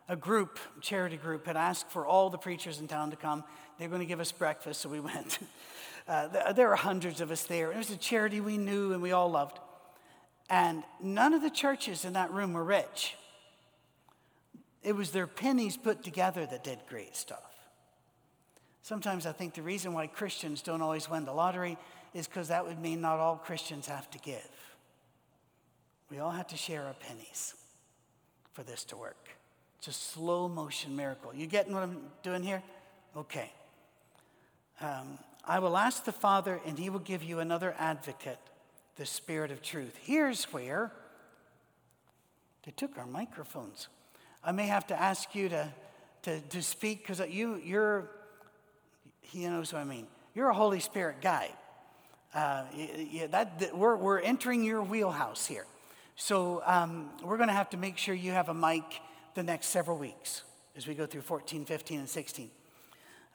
a 0.09 0.17
group, 0.17 0.59
charity 0.81 1.17
group, 1.17 1.47
had 1.47 1.57
asked 1.57 1.91
for 1.91 2.07
all 2.07 2.31
the 2.31 2.39
preachers 2.39 2.81
in 2.81 2.89
town 2.89 3.11
to 3.11 3.17
come. 3.17 3.45
They 3.79 3.87
were 3.87 3.91
going 3.91 4.01
to 4.01 4.07
give 4.07 4.21
us 4.21 4.33
breakfast, 4.33 4.81
so 4.81 4.89
we 4.89 5.01
went. 5.13 5.39
Uh, 6.07 6.53
there 6.53 6.69
were 6.69 6.77
hundreds 6.77 7.21
of 7.21 7.31
us 7.31 7.45
there. 7.45 7.71
It 7.71 7.77
was 7.77 7.91
a 7.91 7.97
charity 7.97 8.41
we 8.41 8.57
knew 8.57 8.93
and 8.93 9.03
we 9.03 9.13
all 9.13 9.31
loved. 9.31 9.59
And 10.49 10.83
none 11.03 11.35
of 11.35 11.43
the 11.43 11.51
churches 11.51 12.07
in 12.07 12.15
that 12.15 12.33
room 12.33 12.55
were 12.55 12.65
rich. 12.65 13.15
It 14.83 14.97
was 14.97 15.11
their 15.11 15.27
pennies 15.27 15.77
put 15.77 16.03
together 16.03 16.47
that 16.47 16.65
did 16.65 16.79
great 16.89 17.15
stuff. 17.15 17.43
Sometimes 18.81 19.27
I 19.27 19.33
think 19.33 19.53
the 19.53 19.63
reason 19.63 19.93
why 19.93 20.07
Christians 20.07 20.63
don't 20.63 20.81
always 20.81 21.11
win 21.11 21.27
the 21.27 21.33
lottery 21.35 21.77
is 22.15 22.27
because 22.27 22.49
that 22.49 22.67
would 22.67 22.79
mean 22.81 23.03
not 23.03 23.19
all 23.19 23.37
Christians 23.37 23.87
have 23.87 24.11
to 24.13 24.19
give. 24.19 24.49
We 26.11 26.21
all 26.21 26.31
have 26.31 26.47
to 26.47 26.57
share 26.57 26.87
our 26.87 26.95
pennies 26.95 27.53
for 28.55 28.63
this 28.63 28.85
to 28.85 28.97
work. 28.97 29.38
It's 29.79 29.89
a 29.89 29.93
slow 29.93 30.49
motion 30.49 30.97
miracle. 30.97 31.33
You 31.35 31.47
getting 31.47 31.73
what 31.73 31.83
I'm 31.83 31.99
doing 32.23 32.43
here? 32.43 32.63
Okay. 33.17 33.53
Um, 34.81 35.19
I 35.45 35.61
will 35.61 35.77
ask 35.77 36.05
the 36.05 36.13
Father, 36.13 36.61
and 36.67 36.79
he 36.79 36.91
will 36.91 36.99
give 36.99 37.23
you 37.23 37.39
another 37.39 37.75
advocate 37.79 38.39
the 38.97 39.07
Spirit 39.07 39.53
of 39.53 39.63
truth. 39.63 39.97
Here's 40.03 40.45
where 40.53 40.93
they 42.65 42.73
took 42.73 42.99
our 42.99 43.07
microphones. 43.07 43.89
I 44.45 44.53
may 44.53 44.67
have 44.67 44.89
to 44.89 45.01
ask 45.01 45.35
you 45.35 45.49
to, 45.49 45.73
to, 46.23 46.41
to 46.41 46.63
speak 46.63 47.07
because 47.07 47.21
you, 47.31 47.61
you're, 47.65 48.11
he 49.21 49.47
knows 49.47 49.73
what 49.73 49.81
I 49.81 49.85
mean. 49.85 50.09
You're 50.35 50.49
a 50.49 50.55
Holy 50.55 50.81
Spirit 50.81 51.17
guy. 51.23 51.51
Uh, 52.35 52.65
yeah, 53.11 53.29
that, 53.29 53.61
that, 53.61 53.79
we're, 53.79 53.97
we're 53.97 54.19
entering 54.19 54.65
your 54.65 54.83
wheelhouse 54.83 55.47
here. 55.47 55.67
So 56.17 56.63
um, 56.67 57.11
we're 57.23 57.37
going 57.37 57.49
to 57.49 57.55
have 57.55 57.71
to 57.71 57.77
make 57.77 57.97
sure 57.97 58.15
you 58.15 58.33
have 58.33 58.49
a 58.49 58.55
mic 58.55 58.85
the 59.39 59.45
next 59.45 59.69
several 59.69 59.97
weeks 59.97 60.43
as 60.77 60.89
we 60.89 60.95
go 60.95 61.07
through 61.07 61.21
14, 61.21 61.65
15, 61.65 62.01
and 62.01 62.09
16. 62.09 62.51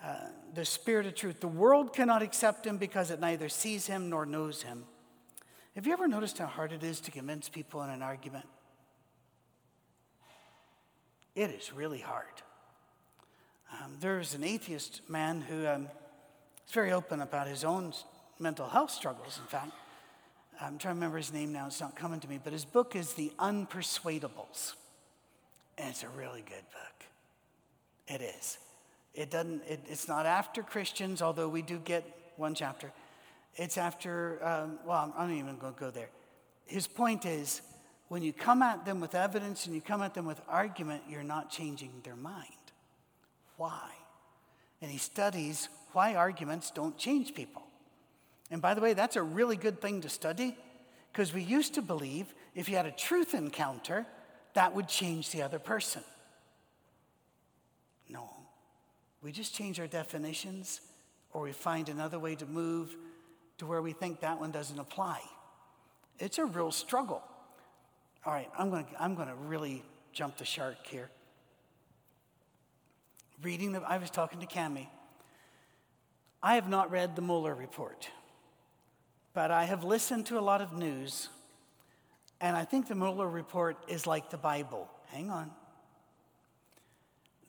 Uh, 0.04 0.16
the 0.54 0.66
Spirit 0.66 1.06
of 1.06 1.16
truth. 1.16 1.40
The 1.40 1.48
world 1.48 1.94
cannot 1.94 2.22
accept 2.22 2.68
him 2.68 2.76
because 2.76 3.10
it 3.10 3.22
neither 3.22 3.48
sees 3.48 3.88
him 3.88 4.10
nor 4.10 4.26
knows 4.26 4.64
him. 4.64 4.84
Have 5.76 5.88
you 5.88 5.94
ever 5.94 6.10
noticed 6.10 6.40
how 6.40 6.46
hard 6.46 6.74
it 6.74 6.84
is 6.84 7.00
to 7.02 7.12
convince 7.12 7.48
people 7.48 7.82
in 7.84 7.90
an 7.90 8.02
argument? 8.02 8.46
It 11.36 11.52
is 11.52 11.72
really 11.72 12.02
hard. 12.02 12.42
Um, 13.72 13.96
there's 14.02 14.36
an 14.36 14.44
atheist 14.44 15.10
man 15.10 15.40
who 15.40 15.66
um, 15.66 15.88
is 16.68 16.74
very 16.74 16.92
open 16.92 17.22
about 17.22 17.48
his 17.48 17.64
own 17.64 17.94
mental 18.40 18.68
health 18.68 18.92
struggles, 18.92 19.40
in 19.42 19.48
fact. 19.48 19.72
I'm 20.60 20.78
trying 20.78 20.96
to 20.96 20.98
remember 20.98 21.16
his 21.16 21.32
name 21.32 21.54
now, 21.54 21.68
it's 21.68 21.80
not 21.80 21.96
coming 21.96 22.20
to 22.20 22.28
me, 22.28 22.42
but 22.44 22.52
his 22.52 22.66
book 22.66 22.94
is 22.94 23.14
The 23.14 23.32
Unpersuadables. 23.40 24.74
And 25.78 25.90
it's 25.90 26.04
a 26.04 26.10
really 26.10 26.42
good 26.42 26.64
book. 26.72 27.08
It 28.08 28.22
is. 28.22 28.58
It 29.14 29.30
doesn't, 29.30 29.64
it, 29.68 29.80
it's 29.88 30.08
not 30.08 30.26
after 30.26 30.64
Christians, 30.64 31.22
although 31.22 31.48
we 31.48 31.62
do 31.62 31.78
get 31.80 32.04
one 32.38 32.56
chapter. 32.56 32.92
It's 33.56 33.78
after, 33.78 34.44
um, 34.46 34.80
well, 34.86 35.14
I'm 35.16 35.30
not 35.30 35.38
even 35.38 35.58
going 35.58 35.74
to 35.74 35.80
go 35.80 35.92
there. 35.92 36.10
His 36.66 36.88
point 36.88 37.26
is 37.26 37.62
when 38.08 38.24
you 38.24 38.34
come 38.34 38.62
at 38.62 38.86
them 38.86 39.00
with 39.00 39.16
evidence 39.16 39.66
and 39.66 39.76
you 39.76 39.82
come 39.82 40.02
at 40.02 40.14
them 40.14 40.26
with 40.26 40.42
argument, 40.48 41.04
you're 41.08 41.24
not 41.24 41.50
changing 41.52 41.92
their 42.04 42.16
mind. 42.16 42.48
Why? 43.58 43.90
And 44.82 44.90
he 44.90 44.98
studies 44.98 45.70
why 45.94 46.16
arguments 46.16 46.72
don't 46.72 46.98
change 46.98 47.36
people. 47.36 47.64
And 48.50 48.62
by 48.62 48.74
the 48.74 48.82
way, 48.82 48.94
that's 48.94 49.16
a 49.16 49.24
really 49.24 49.56
good 49.56 49.82
thing 49.82 50.02
to 50.02 50.10
study 50.10 50.58
because 51.12 51.34
we 51.34 51.44
used 51.44 51.76
to 51.76 51.82
believe 51.82 52.34
if 52.56 52.68
you 52.68 52.76
had 52.76 52.86
a 52.86 52.92
truth 52.92 53.34
encounter, 53.34 54.06
that 54.54 54.76
would 54.76 54.88
change 54.88 55.32
the 55.32 55.42
other 55.42 55.60
person. 55.60 56.04
No. 58.10 58.30
We 59.22 59.32
just 59.32 59.56
change 59.56 59.80
our 59.80 59.88
definitions 59.88 60.82
or 61.32 61.42
we 61.44 61.52
find 61.52 61.90
another 61.90 62.20
way 62.20 62.36
to 62.36 62.46
move 62.46 62.96
to 63.58 63.66
where 63.66 63.82
we 63.82 63.94
think 63.94 64.20
that 64.22 64.40
one 64.40 64.52
doesn't 64.52 64.80
apply. 64.80 65.20
It's 66.20 66.38
a 66.38 66.46
real 66.46 66.72
struggle. 66.72 67.24
All 68.26 68.34
right, 68.34 68.50
I'm 68.58 68.70
going 68.70 68.86
to 68.86 69.04
I'm 69.04 69.16
going 69.16 69.28
to 69.28 69.36
really 69.36 69.84
jump 70.14 70.38
the 70.38 70.46
shark 70.46 70.86
here. 70.88 71.10
Reading 73.42 73.74
the, 73.74 73.82
I 73.82 73.98
was 73.98 74.10
talking 74.10 74.40
to 74.40 74.46
Cami. 74.46 74.88
I 76.42 76.56
have 76.56 76.70
not 76.70 76.92
read 76.92 77.16
the 77.16 77.22
Mueller 77.22 77.56
report, 77.56 78.10
but 79.34 79.52
I 79.52 79.66
have 79.66 79.84
listened 79.84 80.26
to 80.28 80.38
a 80.38 80.42
lot 80.42 80.62
of 80.62 80.74
news, 80.74 81.30
and 82.44 82.58
I 82.58 82.66
think 82.66 82.90
the 82.90 82.96
Mueller 82.96 83.28
report 83.28 83.78
is 83.88 84.06
like 84.06 84.30
the 84.30 84.38
Bible. 84.38 84.90
Hang 85.08 85.30
on. 85.30 85.50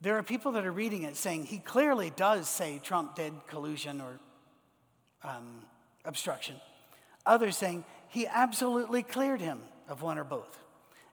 There 0.01 0.17
are 0.17 0.23
people 0.23 0.53
that 0.53 0.65
are 0.65 0.73
reading 0.73 1.03
it 1.03 1.17
saying 1.17 1.47
he 1.47 1.59
clearly 1.59 2.13
does 2.15 2.49
say 2.49 2.81
Trump 2.81 3.17
did 3.17 3.33
collusion 3.49 4.01
or 4.01 4.21
um, 5.25 5.65
obstruction. 6.05 6.55
Others 7.27 7.57
saying 7.57 7.85
he 8.09 8.29
absolutely 8.29 9.03
cleared 9.03 9.41
him 9.41 9.63
of 9.89 10.01
one 10.01 10.17
or 10.17 10.23
both. 10.23 10.61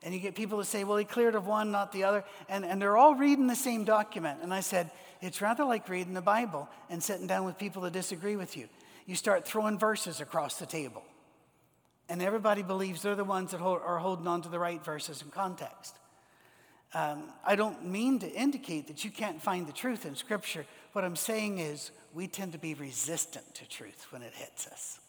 And 0.03 0.13
you 0.13 0.19
get 0.19 0.35
people 0.35 0.59
to 0.59 0.65
say, 0.65 0.83
well, 0.83 0.97
he 0.97 1.05
cleared 1.05 1.33
of 1.33 1.47
one, 1.47 1.71
not 1.71 1.91
the 1.91 2.03
other. 2.03 2.23
And, 2.49 2.63
and 2.63 2.79
they're 2.79 2.97
all 2.97 3.15
reading 3.15 3.47
the 3.47 3.55
same 3.55 3.83
document. 3.83 4.41
And 4.43 4.53
I 4.53 4.59
said, 4.59 4.91
it's 5.21 5.41
rather 5.41 5.65
like 5.65 5.89
reading 5.89 6.13
the 6.13 6.21
Bible 6.21 6.69
and 6.91 7.01
sitting 7.01 7.25
down 7.25 7.45
with 7.45 7.57
people 7.57 7.81
that 7.83 7.93
disagree 7.93 8.35
with 8.35 8.55
you. 8.55 8.69
You 9.07 9.15
start 9.15 9.47
throwing 9.47 9.79
verses 9.79 10.21
across 10.21 10.57
the 10.57 10.67
table. 10.67 11.03
And 12.11 12.21
everybody 12.21 12.61
believes 12.61 13.03
they're 13.03 13.15
the 13.15 13.23
ones 13.23 13.51
that 13.51 13.61
hold, 13.61 13.79
are 13.85 13.97
holding 13.97 14.27
on 14.27 14.41
to 14.41 14.49
the 14.49 14.59
right 14.59 14.83
verses 14.83 15.21
in 15.21 15.31
context. 15.31 15.95
Um, 16.93 17.23
I 17.45 17.55
don't 17.55 17.85
mean 17.85 18.19
to 18.19 18.29
indicate 18.29 18.87
that 18.87 19.05
you 19.05 19.11
can't 19.11 19.41
find 19.41 19.65
the 19.65 19.71
truth 19.71 20.05
in 20.05 20.17
Scripture. 20.17 20.65
What 20.91 21.05
I'm 21.05 21.15
saying 21.15 21.59
is 21.59 21.91
we 22.13 22.27
tend 22.27 22.51
to 22.51 22.57
be 22.57 22.73
resistant 22.73 23.55
to 23.55 23.69
truth 23.69 24.07
when 24.09 24.23
it 24.23 24.33
hits 24.33 24.67
us. 24.67 24.99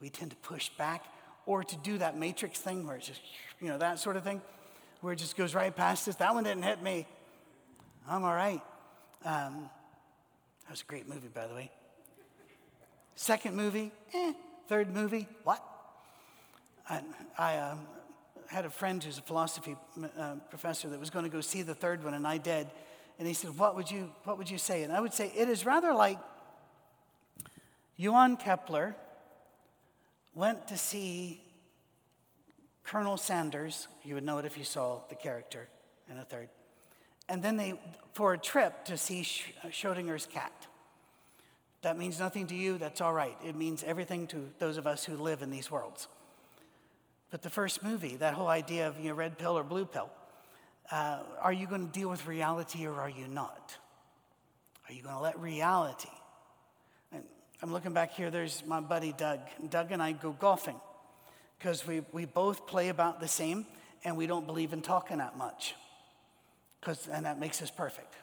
We 0.00 0.08
tend 0.08 0.30
to 0.30 0.36
push 0.36 0.68
back 0.78 1.04
or 1.46 1.64
to 1.64 1.76
do 1.78 1.98
that 1.98 2.16
matrix 2.16 2.60
thing 2.60 2.86
where 2.86 2.94
it's 2.94 3.08
just, 3.08 3.20
you 3.60 3.66
know, 3.66 3.78
that 3.78 3.98
sort 3.98 4.14
of 4.16 4.22
thing, 4.22 4.40
where 5.00 5.14
it 5.14 5.16
just 5.16 5.36
goes 5.36 5.52
right 5.52 5.74
past 5.74 6.06
us. 6.06 6.14
That 6.14 6.32
one 6.32 6.44
didn't 6.44 6.62
hit 6.62 6.80
me. 6.80 7.08
I'm 8.08 8.22
all 8.22 8.36
right. 8.36 8.62
Um, 9.24 9.68
that 10.62 10.70
was 10.70 10.82
a 10.82 10.86
great 10.86 11.08
movie, 11.08 11.26
by 11.34 11.48
the 11.48 11.54
way. 11.56 11.72
Second 13.16 13.56
movie, 13.56 13.90
eh. 14.14 14.32
Third 14.68 14.94
movie, 14.94 15.26
what? 15.42 15.73
I, 16.88 17.00
I 17.38 17.58
um, 17.58 17.80
had 18.48 18.64
a 18.64 18.70
friend 18.70 19.02
who's 19.02 19.18
a 19.18 19.22
philosophy 19.22 19.76
uh, 20.18 20.36
professor 20.50 20.88
that 20.88 21.00
was 21.00 21.10
going 21.10 21.24
to 21.24 21.30
go 21.30 21.40
see 21.40 21.62
the 21.62 21.74
third 21.74 22.04
one, 22.04 22.14
and 22.14 22.26
I 22.26 22.38
did. 22.38 22.66
And 23.18 23.28
he 23.28 23.34
said, 23.34 23.56
what 23.56 23.76
would, 23.76 23.90
you, 23.90 24.10
what 24.24 24.38
would 24.38 24.50
you 24.50 24.58
say? 24.58 24.82
And 24.82 24.92
I 24.92 25.00
would 25.00 25.14
say, 25.14 25.32
It 25.34 25.48
is 25.48 25.64
rather 25.64 25.94
like 25.94 26.18
Johann 27.96 28.36
Kepler 28.36 28.96
went 30.34 30.68
to 30.68 30.76
see 30.76 31.40
Colonel 32.82 33.16
Sanders. 33.16 33.88
You 34.02 34.14
would 34.14 34.24
know 34.24 34.38
it 34.38 34.44
if 34.44 34.58
you 34.58 34.64
saw 34.64 35.00
the 35.08 35.14
character 35.14 35.68
in 36.10 36.18
a 36.18 36.24
third. 36.24 36.48
And 37.28 37.42
then 37.42 37.56
they, 37.56 37.74
for 38.12 38.34
a 38.34 38.38
trip 38.38 38.84
to 38.86 38.98
see 38.98 39.22
Schrodinger's 39.22 40.26
cat. 40.26 40.52
That 41.82 41.98
means 41.98 42.18
nothing 42.18 42.46
to 42.48 42.54
you, 42.54 42.78
that's 42.78 43.00
all 43.00 43.12
right. 43.12 43.36
It 43.46 43.56
means 43.56 43.84
everything 43.84 44.26
to 44.28 44.50
those 44.58 44.76
of 44.76 44.86
us 44.86 45.04
who 45.04 45.16
live 45.16 45.42
in 45.42 45.50
these 45.50 45.70
worlds. 45.70 46.08
But 47.34 47.42
the 47.42 47.50
first 47.50 47.82
movie, 47.82 48.14
that 48.18 48.34
whole 48.34 48.46
idea 48.46 48.86
of 48.86 49.00
you 49.00 49.08
know, 49.08 49.16
red 49.16 49.38
pill 49.38 49.58
or 49.58 49.64
blue 49.64 49.86
pill, 49.86 50.08
uh, 50.92 51.18
are 51.40 51.52
you 51.52 51.66
going 51.66 51.84
to 51.84 51.92
deal 51.92 52.08
with 52.08 52.28
reality 52.28 52.86
or 52.86 53.00
are 53.00 53.10
you 53.10 53.26
not? 53.26 53.76
Are 54.88 54.92
you 54.92 55.02
going 55.02 55.16
to 55.16 55.20
let 55.20 55.36
reality? 55.40 56.12
And 57.10 57.24
I'm 57.60 57.72
looking 57.72 57.92
back 57.92 58.12
here, 58.12 58.30
there's 58.30 58.62
my 58.64 58.78
buddy 58.78 59.12
Doug. 59.18 59.40
Doug 59.68 59.90
and 59.90 60.00
I 60.00 60.12
go 60.12 60.30
golfing 60.30 60.76
because 61.58 61.84
we, 61.84 62.02
we 62.12 62.24
both 62.24 62.68
play 62.68 62.88
about 62.88 63.18
the 63.18 63.26
same 63.26 63.66
and 64.04 64.16
we 64.16 64.28
don't 64.28 64.46
believe 64.46 64.72
in 64.72 64.80
talking 64.80 65.18
that 65.18 65.36
much. 65.36 65.74
Cause, 66.82 67.08
and 67.10 67.26
that 67.26 67.40
makes 67.40 67.60
us 67.62 67.70
perfect. 67.72 68.14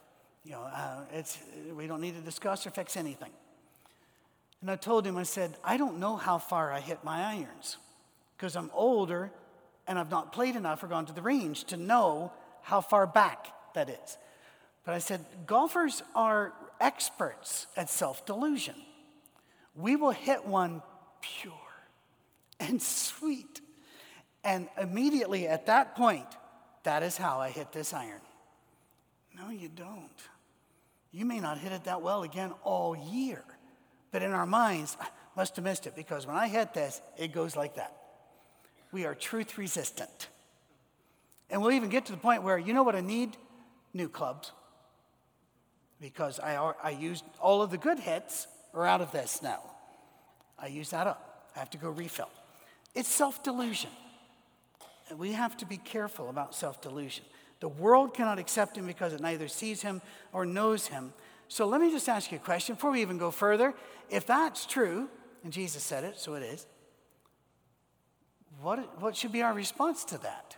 You 0.45 0.53
know, 0.53 0.61
uh, 0.61 1.01
it's, 1.11 1.37
we 1.75 1.85
don't 1.85 1.99
need 1.99 2.15
to 2.15 2.21
discuss 2.21 2.65
or 2.65 2.69
fix 2.69 2.95
anything. 2.95 3.31
And 4.61 4.71
I 4.71 4.77
told 4.77 5.05
him, 5.05 5.17
I 5.17 5.23
said, 5.23 5.57
I 5.65 5.75
don't 5.75 5.99
know 5.99 6.15
how 6.15 6.37
far 6.37 6.71
I 6.71 6.79
hit 6.79 7.03
my 7.03 7.25
irons 7.25 7.75
because 8.41 8.55
I'm 8.55 8.71
older 8.73 9.31
and 9.85 9.99
I've 9.99 10.09
not 10.09 10.33
played 10.33 10.55
enough 10.55 10.81
or 10.81 10.87
gone 10.87 11.05
to 11.05 11.13
the 11.13 11.21
range 11.21 11.65
to 11.65 11.77
know 11.77 12.31
how 12.63 12.81
far 12.81 13.05
back 13.05 13.53
that 13.75 13.87
is. 13.87 14.17
But 14.83 14.95
I 14.95 14.97
said, 14.97 15.23
golfers 15.45 16.01
are 16.15 16.51
experts 16.79 17.67
at 17.77 17.87
self 17.87 18.25
delusion. 18.25 18.73
We 19.75 19.95
will 19.95 20.09
hit 20.09 20.43
one 20.43 20.81
pure 21.21 21.53
and 22.59 22.81
sweet. 22.81 23.61
And 24.43 24.69
immediately 24.81 25.47
at 25.47 25.67
that 25.67 25.95
point, 25.95 26.25
that 26.81 27.03
is 27.03 27.17
how 27.17 27.39
I 27.39 27.51
hit 27.51 27.71
this 27.71 27.93
iron. 27.93 28.21
No, 29.37 29.51
you 29.51 29.69
don't. 29.69 30.09
You 31.11 31.25
may 31.25 31.39
not 31.39 31.59
hit 31.59 31.73
it 31.73 31.83
that 31.83 32.01
well 32.01 32.23
again 32.23 32.53
all 32.63 32.95
year. 32.95 33.43
But 34.11 34.23
in 34.23 34.31
our 34.31 34.47
minds, 34.47 34.97
I 34.99 35.09
must 35.35 35.57
have 35.57 35.63
missed 35.63 35.85
it 35.85 35.95
because 35.95 36.25
when 36.25 36.35
I 36.35 36.47
hit 36.47 36.73
this, 36.73 37.01
it 37.19 37.33
goes 37.33 37.55
like 37.55 37.75
that. 37.75 38.00
We 38.91 39.05
are 39.05 39.15
truth 39.15 39.57
resistant. 39.57 40.27
And 41.49 41.61
we'll 41.61 41.71
even 41.71 41.89
get 41.89 42.05
to 42.05 42.11
the 42.11 42.17
point 42.17 42.43
where, 42.43 42.57
you 42.57 42.73
know 42.73 42.83
what 42.83 42.95
I 42.95 43.01
need? 43.01 43.35
New 43.93 44.07
clubs. 44.07 44.51
Because 45.99 46.39
I, 46.39 46.55
I 46.81 46.89
used 46.91 47.23
all 47.39 47.61
of 47.61 47.71
the 47.71 47.77
good 47.77 47.99
hits 47.99 48.47
are 48.73 48.85
out 48.85 49.01
of 49.01 49.11
this 49.11 49.41
now. 49.41 49.61
I 50.57 50.67
use 50.67 50.89
that 50.91 51.07
up. 51.07 51.49
I 51.55 51.59
have 51.59 51.69
to 51.71 51.77
go 51.77 51.89
refill. 51.89 52.29
It's 52.95 53.09
self 53.09 53.43
delusion. 53.43 53.89
And 55.09 55.19
we 55.19 55.33
have 55.33 55.57
to 55.57 55.65
be 55.65 55.77
careful 55.77 56.29
about 56.29 56.55
self 56.55 56.81
delusion. 56.81 57.25
The 57.59 57.69
world 57.69 58.13
cannot 58.13 58.39
accept 58.39 58.77
him 58.77 58.87
because 58.87 59.13
it 59.13 59.19
neither 59.21 59.47
sees 59.47 59.81
him 59.81 60.01
or 60.33 60.45
knows 60.45 60.87
him. 60.87 61.13
So 61.47 61.67
let 61.67 61.81
me 61.81 61.91
just 61.91 62.07
ask 62.07 62.31
you 62.31 62.37
a 62.37 62.41
question 62.41 62.75
before 62.75 62.91
we 62.91 63.01
even 63.01 63.17
go 63.17 63.29
further. 63.29 63.73
If 64.09 64.25
that's 64.25 64.65
true, 64.65 65.09
and 65.43 65.51
Jesus 65.51 65.83
said 65.83 66.03
it, 66.03 66.17
so 66.17 66.35
it 66.35 66.43
is, 66.43 66.65
what, 68.61 69.01
what 69.01 69.15
should 69.15 69.31
be 69.31 69.41
our 69.41 69.53
response 69.53 70.03
to 70.05 70.17
that? 70.19 70.55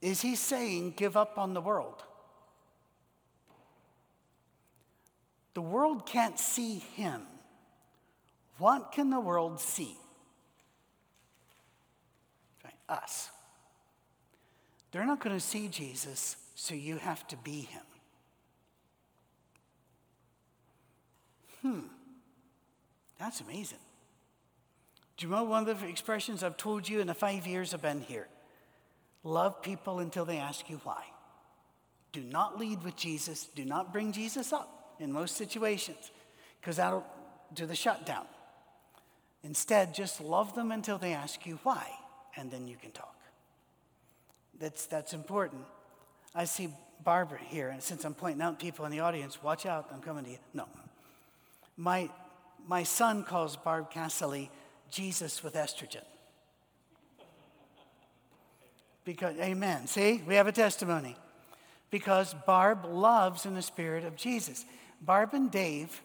Is 0.00 0.20
he 0.20 0.34
saying, 0.34 0.94
give 0.96 1.16
up 1.16 1.38
on 1.38 1.54
the 1.54 1.60
world? 1.60 2.02
The 5.54 5.62
world 5.62 6.06
can't 6.06 6.38
see 6.38 6.78
him. 6.78 7.22
What 8.58 8.92
can 8.92 9.10
the 9.10 9.20
world 9.20 9.60
see? 9.60 9.96
Us. 12.88 13.30
They're 14.90 15.06
not 15.06 15.20
going 15.20 15.34
to 15.34 15.40
see 15.40 15.68
Jesus, 15.68 16.36
so 16.54 16.74
you 16.74 16.96
have 16.98 17.26
to 17.28 17.36
be 17.38 17.62
him. 17.62 17.82
Hmm, 21.62 21.80
that's 23.18 23.40
amazing. 23.40 23.78
Do 25.22 25.28
you 25.28 25.34
know 25.34 25.44
one 25.44 25.68
of 25.68 25.80
the 25.80 25.86
expressions 25.86 26.42
I've 26.42 26.56
told 26.56 26.88
you 26.88 26.98
in 26.98 27.06
the 27.06 27.14
five 27.14 27.46
years 27.46 27.72
I've 27.72 27.80
been 27.80 28.00
here? 28.00 28.26
Love 29.22 29.62
people 29.62 30.00
until 30.00 30.24
they 30.24 30.38
ask 30.38 30.68
you 30.68 30.80
why. 30.82 31.04
Do 32.10 32.22
not 32.22 32.58
lead 32.58 32.82
with 32.82 32.96
Jesus. 32.96 33.44
Do 33.54 33.64
not 33.64 33.92
bring 33.92 34.10
Jesus 34.10 34.52
up 34.52 34.96
in 34.98 35.12
most 35.12 35.36
situations 35.36 36.10
because 36.60 36.78
that'll 36.78 37.06
do 37.54 37.66
the 37.66 37.76
shutdown. 37.76 38.24
Instead, 39.44 39.94
just 39.94 40.20
love 40.20 40.56
them 40.56 40.72
until 40.72 40.98
they 40.98 41.12
ask 41.12 41.46
you 41.46 41.60
why, 41.62 41.86
and 42.36 42.50
then 42.50 42.66
you 42.66 42.74
can 42.74 42.90
talk. 42.90 43.14
That's, 44.58 44.86
that's 44.86 45.12
important. 45.12 45.62
I 46.34 46.46
see 46.46 46.68
Barbara 47.04 47.38
here, 47.46 47.68
and 47.68 47.80
since 47.80 48.04
I'm 48.04 48.14
pointing 48.14 48.42
out 48.42 48.58
people 48.58 48.86
in 48.86 48.90
the 48.90 48.98
audience, 48.98 49.40
watch 49.40 49.66
out, 49.66 49.88
I'm 49.92 50.00
coming 50.00 50.24
to 50.24 50.30
you. 50.32 50.38
No. 50.52 50.66
My, 51.76 52.10
my 52.66 52.82
son 52.82 53.22
calls 53.22 53.54
Barb 53.54 53.88
Cassidy 53.88 54.50
Jesus 54.92 55.42
with 55.42 55.54
estrogen. 55.54 56.04
Because, 59.04 59.36
amen. 59.38 59.86
See, 59.88 60.22
we 60.26 60.36
have 60.36 60.46
a 60.46 60.52
testimony. 60.52 61.16
Because 61.90 62.34
Barb 62.46 62.84
loves 62.84 63.44
in 63.44 63.54
the 63.54 63.62
spirit 63.62 64.04
of 64.04 64.16
Jesus. 64.16 64.64
Barb 65.00 65.34
and 65.34 65.50
Dave, 65.50 66.00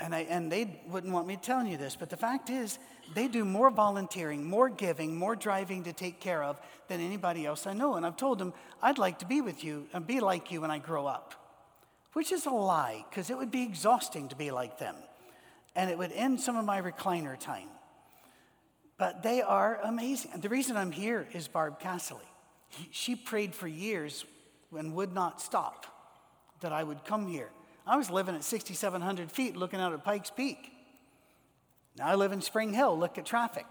and, 0.00 0.14
I, 0.14 0.20
and 0.20 0.50
they 0.50 0.80
wouldn't 0.88 1.12
want 1.12 1.26
me 1.26 1.36
telling 1.36 1.68
you 1.68 1.76
this, 1.76 1.94
but 1.94 2.10
the 2.10 2.16
fact 2.16 2.50
is, 2.50 2.78
they 3.14 3.28
do 3.28 3.44
more 3.44 3.70
volunteering, 3.70 4.44
more 4.44 4.68
giving, 4.68 5.14
more 5.14 5.36
driving 5.36 5.84
to 5.84 5.92
take 5.92 6.18
care 6.18 6.42
of 6.42 6.60
than 6.88 7.00
anybody 7.00 7.46
else 7.46 7.66
I 7.66 7.74
know. 7.74 7.94
And 7.94 8.04
I've 8.04 8.16
told 8.16 8.38
them, 8.38 8.52
I'd 8.82 8.98
like 8.98 9.18
to 9.20 9.26
be 9.26 9.40
with 9.40 9.62
you 9.62 9.86
and 9.92 10.06
be 10.06 10.20
like 10.20 10.50
you 10.50 10.60
when 10.60 10.70
I 10.70 10.78
grow 10.78 11.06
up, 11.06 11.34
which 12.14 12.32
is 12.32 12.46
a 12.46 12.50
lie, 12.50 13.04
because 13.08 13.30
it 13.30 13.36
would 13.36 13.50
be 13.50 13.62
exhausting 13.62 14.28
to 14.28 14.36
be 14.36 14.50
like 14.50 14.78
them. 14.78 14.96
And 15.76 15.90
it 15.90 15.98
would 15.98 16.12
end 16.12 16.40
some 16.40 16.56
of 16.56 16.64
my 16.64 16.80
recliner 16.82 17.38
time. 17.38 17.68
But 18.98 19.22
they 19.22 19.42
are 19.42 19.80
amazing. 19.82 20.32
And 20.34 20.42
the 20.42 20.48
reason 20.48 20.76
I'm 20.76 20.92
here 20.92 21.26
is 21.32 21.48
Barb 21.48 21.80
Cassidy. 21.80 22.20
She 22.90 23.16
prayed 23.16 23.54
for 23.54 23.68
years 23.68 24.24
and 24.76 24.94
would 24.94 25.12
not 25.12 25.40
stop 25.40 25.86
that 26.60 26.72
I 26.72 26.82
would 26.82 27.04
come 27.04 27.26
here. 27.26 27.50
I 27.86 27.96
was 27.96 28.10
living 28.10 28.34
at 28.34 28.44
6,700 28.44 29.30
feet 29.30 29.56
looking 29.56 29.80
out 29.80 29.92
at 29.92 30.04
Pikes 30.04 30.30
Peak. 30.30 30.72
Now 31.98 32.06
I 32.06 32.14
live 32.14 32.32
in 32.32 32.40
Spring 32.40 32.72
Hill, 32.72 32.98
look 32.98 33.18
at 33.18 33.26
traffic. 33.26 33.66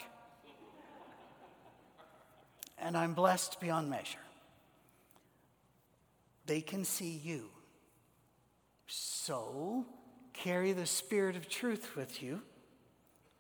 And 2.78 2.98
I'm 2.98 3.14
blessed 3.14 3.60
beyond 3.60 3.90
measure. 3.90 4.20
They 6.46 6.62
can 6.62 6.84
see 6.84 7.22
you. 7.24 7.50
So 8.88 9.86
carry 10.34 10.74
the 10.74 10.86
Spirit 10.86 11.36
of 11.36 11.48
truth 11.48 11.96
with 11.96 12.22
you. 12.22 12.42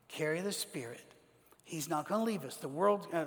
Carry 0.07 0.41
the 0.41 0.51
Spirit. 0.51 1.10
He's 1.71 1.87
not 1.87 2.05
going 2.05 2.19
to 2.19 2.25
leave 2.25 2.43
us. 2.43 2.57
The 2.57 2.67
world. 2.67 3.07
Uh, 3.13 3.23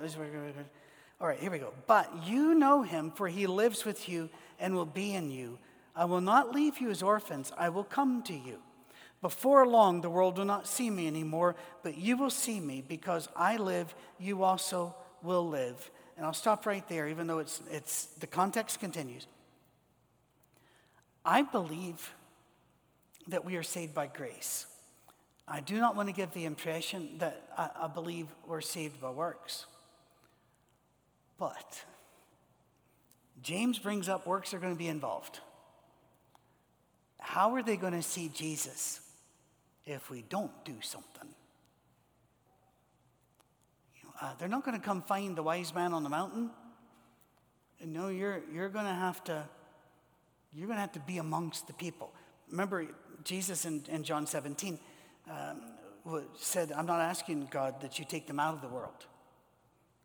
all 1.19 1.27
right, 1.27 1.39
here 1.39 1.49
we 1.49 1.57
go. 1.57 1.73
But 1.87 2.27
you 2.27 2.53
know 2.53 2.83
him, 2.83 3.09
for 3.09 3.27
he 3.27 3.47
lives 3.47 3.85
with 3.85 4.07
you 4.07 4.29
and 4.59 4.75
will 4.75 4.85
be 4.85 5.15
in 5.15 5.31
you. 5.31 5.57
I 5.95 6.05
will 6.05 6.21
not 6.21 6.53
leave 6.53 6.79
you 6.79 6.91
as 6.91 7.01
orphans, 7.01 7.51
I 7.57 7.69
will 7.69 7.83
come 7.83 8.21
to 8.23 8.33
you. 8.33 8.59
Before 9.21 9.65
long, 9.65 10.01
the 10.01 10.09
world 10.11 10.37
will 10.37 10.45
not 10.45 10.67
see 10.67 10.91
me 10.91 11.07
anymore, 11.07 11.55
but 11.81 11.97
you 11.97 12.17
will 12.17 12.29
see 12.29 12.59
me 12.59 12.83
because 12.87 13.27
I 13.35 13.57
live, 13.57 13.95
you 14.19 14.43
also 14.43 14.93
will 15.23 15.47
live. 15.47 15.89
And 16.15 16.23
I'll 16.23 16.33
stop 16.33 16.67
right 16.67 16.87
there, 16.87 17.07
even 17.07 17.25
though 17.25 17.39
it's, 17.39 17.61
it's, 17.71 18.05
the 18.19 18.27
context 18.27 18.79
continues. 18.79 19.25
I 21.25 21.41
believe 21.41 22.13
that 23.27 23.43
we 23.43 23.55
are 23.55 23.63
saved 23.63 23.95
by 23.95 24.05
grace. 24.05 24.67
I 25.47 25.59
do 25.59 25.79
not 25.79 25.95
want 25.95 26.09
to 26.09 26.13
give 26.13 26.33
the 26.33 26.45
impression 26.45 27.17
that 27.19 27.47
I, 27.57 27.69
I 27.83 27.87
believe 27.87 28.27
we're 28.47 28.61
saved 28.61 28.99
by 28.99 29.11
works. 29.11 29.65
But 31.37 31.83
James 33.43 33.77
brings 33.77 34.09
up 34.09 34.25
works 34.25 34.53
are 34.53 34.59
going 34.59 34.73
to 34.73 34.79
be 34.79 34.87
involved. 34.87 35.39
How 37.19 37.53
are 37.55 37.63
they 37.63 37.77
going 37.77 37.93
to 37.93 38.01
see 38.01 38.29
Jesus 38.29 39.01
if 39.85 40.09
we 40.09 40.23
don't 40.23 40.51
do 40.63 40.75
something? 40.81 41.29
You 43.95 44.03
know, 44.03 44.13
uh, 44.21 44.33
they're 44.39 44.47
not 44.47 44.65
going 44.65 44.79
to 44.79 44.83
come 44.83 45.01
find 45.03 45.35
the 45.35 45.43
wise 45.43 45.73
man 45.75 45.93
on 45.93 46.03
the 46.03 46.09
mountain. 46.09 46.49
No, 47.83 48.07
you're, 48.07 48.41
you're 48.51 48.69
going 48.69 48.85
to 48.85 48.93
have 48.93 49.23
to 49.25 49.47
you're 50.55 50.67
going 50.67 50.77
to 50.77 50.81
have 50.81 50.93
to 50.93 51.01
be 51.01 51.17
amongst 51.17 51.67
the 51.67 51.73
people. 51.73 52.13
Remember 52.49 52.87
Jesus 53.25 53.65
in, 53.65 53.83
in 53.89 54.03
John 54.03 54.25
17 54.25 54.79
um, 55.29 55.61
said, 56.35 56.71
I'm 56.71 56.85
not 56.85 57.01
asking 57.01 57.47
God 57.51 57.81
that 57.81 57.99
you 57.99 58.05
take 58.05 58.27
them 58.27 58.39
out 58.39 58.53
of 58.53 58.61
the 58.61 58.67
world. 58.67 59.05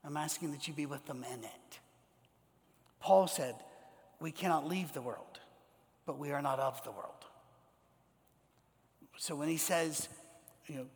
I'm 0.04 0.16
asking 0.16 0.52
that 0.52 0.66
you 0.66 0.74
be 0.74 0.86
with 0.86 1.04
them 1.06 1.24
in 1.30 1.44
it. 1.44 1.78
Paul 3.00 3.26
said, 3.26 3.54
We 4.20 4.30
cannot 4.30 4.66
leave 4.66 4.92
the 4.92 5.02
world, 5.02 5.40
but 6.06 6.18
we 6.18 6.30
are 6.32 6.42
not 6.42 6.58
of 6.58 6.82
the 6.84 6.90
world. 6.90 7.24
So 9.18 9.36
when 9.36 9.48
he 9.48 9.58
says, 9.58 10.08
you 10.66 10.76
know, 10.76 10.86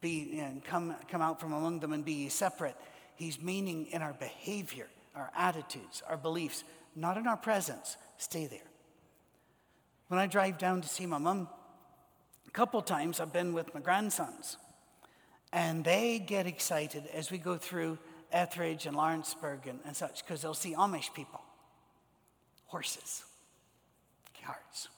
be 0.00 0.38
and 0.40 0.64
come, 0.64 0.94
come 1.10 1.20
out 1.20 1.40
from 1.40 1.52
among 1.52 1.80
them 1.80 1.92
and 1.92 2.02
be 2.02 2.30
separate, 2.30 2.74
he's 3.16 3.40
meaning 3.40 3.86
in 3.86 4.00
our 4.00 4.14
behavior, 4.14 4.86
our 5.14 5.30
attitudes, 5.36 6.02
our 6.08 6.16
beliefs, 6.16 6.64
not 6.96 7.18
in 7.18 7.26
our 7.26 7.36
presence. 7.36 7.98
Stay 8.16 8.46
there. 8.46 8.60
When 10.08 10.18
I 10.18 10.26
drive 10.26 10.56
down 10.56 10.80
to 10.80 10.88
see 10.88 11.04
my 11.04 11.18
mom, 11.18 11.48
couple 12.58 12.82
times 12.82 13.20
I've 13.20 13.32
been 13.32 13.52
with 13.52 13.72
my 13.72 13.80
grandsons. 13.80 14.56
And 15.52 15.84
they 15.84 16.18
get 16.18 16.48
excited 16.48 17.04
as 17.14 17.30
we 17.30 17.38
go 17.38 17.56
through 17.56 17.98
Ethridge 18.32 18.84
and 18.84 18.96
Lawrenceburg 18.96 19.68
and, 19.68 19.78
and 19.86 19.94
such 19.96 20.24
because 20.24 20.42
they'll 20.42 20.54
see 20.54 20.74
Amish 20.74 21.14
people, 21.14 21.40
horses, 22.66 23.22
carts, 24.44 24.88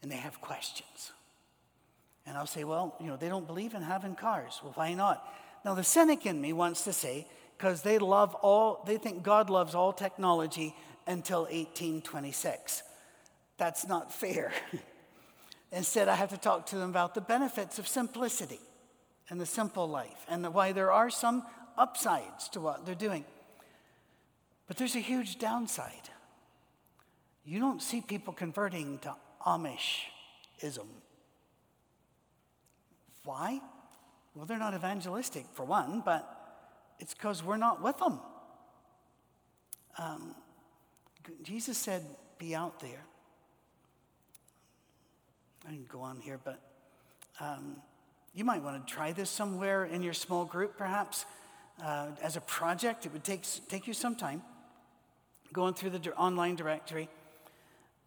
and 0.00 0.10
they 0.10 0.16
have 0.16 0.40
questions. 0.40 1.12
And 2.24 2.38
I'll 2.38 2.46
say, 2.46 2.64
well, 2.64 2.96
you 2.98 3.08
know, 3.08 3.18
they 3.18 3.28
don't 3.28 3.46
believe 3.46 3.74
in 3.74 3.82
having 3.82 4.14
cars. 4.14 4.58
Well, 4.62 4.72
why 4.74 4.94
not? 4.94 5.22
Now, 5.66 5.74
the 5.74 5.84
cynic 5.84 6.24
in 6.24 6.40
me 6.40 6.54
wants 6.54 6.84
to 6.84 6.94
say, 6.94 7.26
because 7.58 7.82
they 7.82 7.98
love 7.98 8.34
all, 8.36 8.82
they 8.86 8.96
think 8.96 9.22
God 9.22 9.50
loves 9.50 9.74
all 9.74 9.92
technology 9.92 10.74
until 11.06 11.42
1826. 11.42 12.82
That's 13.58 13.86
not 13.86 14.10
fair. 14.10 14.50
Instead, 15.74 16.06
I 16.06 16.14
have 16.14 16.30
to 16.30 16.36
talk 16.36 16.66
to 16.66 16.76
them 16.76 16.88
about 16.88 17.14
the 17.14 17.20
benefits 17.20 17.80
of 17.80 17.88
simplicity 17.88 18.60
and 19.28 19.40
the 19.40 19.46
simple 19.46 19.88
life 19.88 20.24
and 20.28 20.54
why 20.54 20.70
there 20.70 20.92
are 20.92 21.10
some 21.10 21.44
upsides 21.76 22.48
to 22.50 22.60
what 22.60 22.86
they're 22.86 22.94
doing. 22.94 23.24
But 24.68 24.76
there's 24.76 24.94
a 24.94 25.00
huge 25.00 25.40
downside. 25.40 26.10
You 27.44 27.58
don't 27.58 27.82
see 27.82 28.00
people 28.00 28.32
converting 28.32 28.98
to 29.00 29.16
Amishism. 29.44 30.86
Why? 33.24 33.60
Well, 34.36 34.46
they're 34.46 34.58
not 34.58 34.74
evangelistic, 34.74 35.46
for 35.54 35.64
one, 35.64 36.02
but 36.04 36.24
it's 37.00 37.14
because 37.14 37.42
we're 37.42 37.56
not 37.56 37.82
with 37.82 37.98
them. 37.98 38.20
Um, 39.98 40.36
Jesus 41.42 41.76
said, 41.76 42.04
Be 42.38 42.54
out 42.54 42.78
there. 42.78 43.04
I 45.66 45.70
can 45.70 45.86
go 45.88 46.00
on 46.00 46.20
here, 46.20 46.38
but 46.42 46.60
um, 47.40 47.76
you 48.34 48.44
might 48.44 48.62
want 48.62 48.86
to 48.86 48.92
try 48.92 49.12
this 49.12 49.30
somewhere 49.30 49.84
in 49.84 50.02
your 50.02 50.12
small 50.12 50.44
group, 50.44 50.76
perhaps 50.76 51.24
uh, 51.82 52.08
as 52.22 52.36
a 52.36 52.40
project. 52.40 53.06
It 53.06 53.12
would 53.12 53.24
take, 53.24 53.44
take 53.68 53.86
you 53.86 53.94
some 53.94 54.14
time 54.14 54.42
going 55.52 55.74
through 55.74 55.90
the 55.90 56.12
online 56.14 56.56
directory 56.56 57.08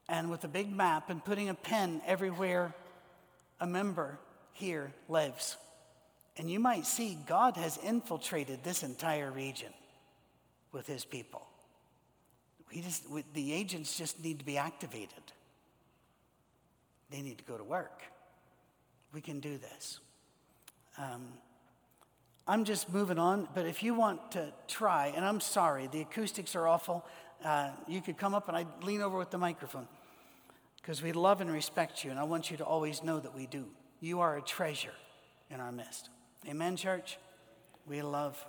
and 0.10 0.30
with 0.30 0.44
a 0.44 0.48
big 0.48 0.72
map 0.72 1.10
and 1.10 1.24
putting 1.24 1.50
a 1.50 1.54
pen 1.54 2.02
everywhere 2.06 2.74
a 3.60 3.68
member 3.68 4.20
here 4.54 4.92
lives. 5.08 5.58
And 6.38 6.52
you 6.52 6.60
might 6.60 6.86
see 6.86 7.18
God 7.26 7.58
has 7.58 7.78
infiltrated 7.78 8.64
this 8.64 8.84
entire 8.84 9.32
region 9.32 9.74
with 10.72 10.86
his 10.86 11.06
people. 11.06 11.48
We 12.72 12.82
just, 12.82 13.10
we, 13.10 13.24
the 13.34 13.54
agents 13.54 13.98
just 13.98 14.24
need 14.24 14.40
to 14.40 14.46
be 14.46 14.58
activated. 14.58 15.24
They 17.10 17.22
need 17.22 17.38
to 17.38 17.44
go 17.44 17.58
to 17.58 17.64
work. 17.64 18.02
We 19.14 19.22
can 19.22 19.40
do 19.40 19.58
this. 19.58 20.00
Um, 20.98 21.34
I'm 22.48 22.64
just 22.64 22.92
moving 22.94 23.20
on, 23.20 23.48
but 23.54 23.66
if 23.66 23.84
you 23.84 23.94
want 23.94 24.32
to 24.32 24.54
try, 24.68 25.12
and 25.16 25.26
I'm 25.26 25.42
sorry, 25.42 25.88
the 25.88 26.02
acoustics 26.02 26.56
are 26.56 26.68
awful. 26.68 27.06
Uh, 27.44 27.72
you 27.88 28.02
could 28.02 28.18
come 28.18 28.34
up 28.34 28.48
and 28.48 28.56
I'd 28.56 28.84
lean 28.84 29.02
over 29.02 29.18
with 29.18 29.32
the 29.32 29.38
microphone 29.38 29.88
because 30.78 31.02
we 31.02 31.12
love 31.12 31.42
and 31.42 31.52
respect 31.52 32.06
you, 32.06 32.12
and 32.12 32.20
I 32.20 32.24
want 32.24 32.50
you 32.50 32.58
to 32.58 32.64
always 32.64 33.04
know 33.04 33.20
that 33.20 33.36
we 33.36 33.48
do. 33.48 33.66
You 34.00 34.22
are 34.22 34.38
a 34.38 34.42
treasure 34.42 34.94
in 35.50 35.60
our 35.60 35.72
midst. 35.72 36.10
Amen, 36.48 36.78
church? 36.78 37.18
We 37.86 38.02
love, 38.02 38.44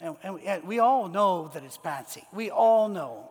and, 0.00 0.16
and 0.22 0.34
we, 0.34 0.58
we 0.64 0.78
all 0.78 1.08
know 1.08 1.50
that 1.52 1.62
it's 1.62 1.76
Patsy. 1.76 2.24
We 2.32 2.50
all 2.50 2.88
know 2.88 3.30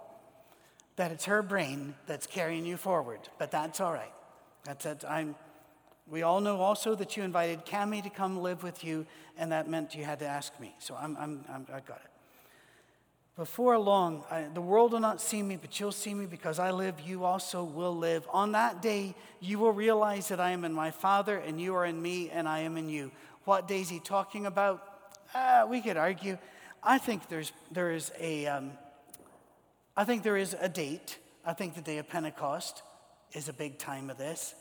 that 0.97 1.11
it's 1.11 1.25
her 1.25 1.41
brain 1.41 1.95
that's 2.05 2.27
carrying 2.27 2.65
you 2.65 2.77
forward, 2.77 3.21
but 3.39 3.49
that's 3.49 3.81
all 3.81 3.93
right. 3.93 4.11
That's 4.65 4.85
it. 4.85 5.03
I'm, 5.07 5.35
we 6.09 6.23
all 6.23 6.41
know 6.41 6.59
also 6.61 6.95
that 6.95 7.15
you 7.15 7.23
invited 7.23 7.65
Cami 7.65 8.03
to 8.03 8.09
come 8.09 8.41
live 8.41 8.63
with 8.63 8.83
you, 8.83 9.05
and 9.37 9.51
that 9.51 9.69
meant 9.69 9.95
you 9.95 10.03
had 10.03 10.19
to 10.19 10.27
ask 10.27 10.59
me. 10.59 10.75
So 10.79 10.95
I'm, 10.99 11.15
I'm, 11.17 11.45
I'm 11.49 11.67
i 11.71 11.79
got 11.79 12.01
it. 12.03 12.09
Before 13.35 13.77
long, 13.77 14.25
I, 14.29 14.47
the 14.53 14.59
world 14.59 14.91
will 14.91 14.99
not 14.99 15.21
see 15.21 15.41
me, 15.41 15.55
but 15.55 15.79
you'll 15.79 15.93
see 15.93 16.13
me 16.13 16.25
because 16.25 16.59
I 16.59 16.71
live, 16.71 16.99
you 16.99 17.23
also 17.23 17.63
will 17.63 17.95
live. 17.95 18.27
On 18.33 18.51
that 18.51 18.81
day, 18.81 19.15
you 19.39 19.59
will 19.59 19.71
realize 19.71 20.27
that 20.27 20.41
I 20.41 20.51
am 20.51 20.65
in 20.65 20.73
my 20.73 20.91
Father, 20.91 21.37
and 21.37 21.61
you 21.61 21.73
are 21.75 21.85
in 21.85 22.01
me, 22.01 22.29
and 22.29 22.49
I 22.49 22.59
am 22.59 22.75
in 22.75 22.89
you. 22.89 23.11
What 23.45 23.67
day 23.67 23.79
is 23.79 23.87
he 23.87 23.99
talking 23.99 24.45
about? 24.45 24.83
Uh, 25.33 25.65
we 25.69 25.79
could 25.79 25.95
argue. 25.95 26.37
I 26.83 26.97
think 26.97 27.29
there's, 27.29 27.53
there 27.71 27.91
is 27.91 28.11
a, 28.19 28.47
um, 28.47 28.71
I 29.95 30.03
think 30.03 30.23
there 30.23 30.37
is 30.37 30.55
a 30.59 30.67
date. 30.67 31.17
I 31.45 31.53
think 31.53 31.75
the 31.75 31.81
day 31.81 31.97
of 31.97 32.09
Pentecost 32.09 32.83
is 33.33 33.49
a 33.49 33.53
big 33.53 33.77
time 33.77 34.09
of 34.09 34.17
this. 34.17 34.55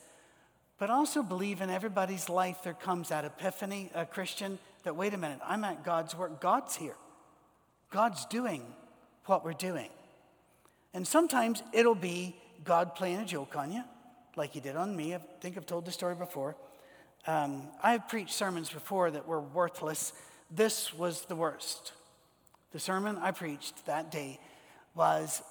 But 0.79 0.91
also 0.91 1.23
believe 1.23 1.61
in 1.61 1.71
everybody's 1.71 2.29
life 2.29 2.63
there 2.63 2.75
comes 2.75 3.09
that 3.09 3.25
epiphany, 3.25 3.91
a 3.95 4.07
Christian, 4.07 4.59
that 4.85 4.97
wait 4.97 5.13
a 5.13 5.19
minute, 5.19 5.41
I'm 5.45 5.65
at 5.65 5.85
God's 5.85 6.15
work. 6.15 6.41
God's 6.41 6.77
here. 6.77 6.97
God's 7.91 8.25
doing 8.27 8.63
what 9.27 9.45
we're 9.45 9.53
doing. 9.53 9.91
And 10.95 11.07
sometimes 11.07 11.63
it'll 11.73 11.95
be 11.95 12.37
God 12.65 12.95
playing 12.95 13.19
a 13.19 13.25
joke 13.25 13.57
on 13.57 13.73
you, 13.73 13.83
like 14.37 14.53
he 14.53 14.61
did 14.61 14.77
on 14.77 14.97
me. 14.97 15.15
I 15.15 15.21
think 15.41 15.57
I've 15.57 15.67
told 15.67 15.85
the 15.85 15.93
story 15.93 16.15
before. 16.15 16.57
Um, 17.27 17.69
I've 17.83 18.09
preached 18.09 18.35
sermons 18.35 18.71
before 18.71 19.11
that 19.11 19.27
were 19.27 19.41
worthless. 19.41 20.13
This 20.51 20.95
was 20.95 21.23
the 21.23 21.37
worst. 21.37 21.93
The 22.73 22.79
sermon 22.79 23.19
I 23.21 23.33
preached 23.33 23.87
that 23.87 24.13
day 24.13 24.39
was 24.95 25.43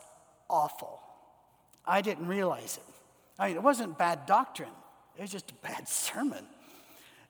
awful. 0.50 1.00
I 1.86 2.02
didn't 2.02 2.28
realize 2.28 2.78
it. 2.78 2.94
I 3.40 3.48
mean, 3.48 3.58
it 3.58 3.64
wasn't 3.64 3.98
bad 3.98 4.26
doctrine, 4.26 4.70
it 5.18 5.22
was 5.22 5.32
just 5.32 5.52
a 5.52 5.56
bad 5.56 5.88
sermon. 5.88 6.46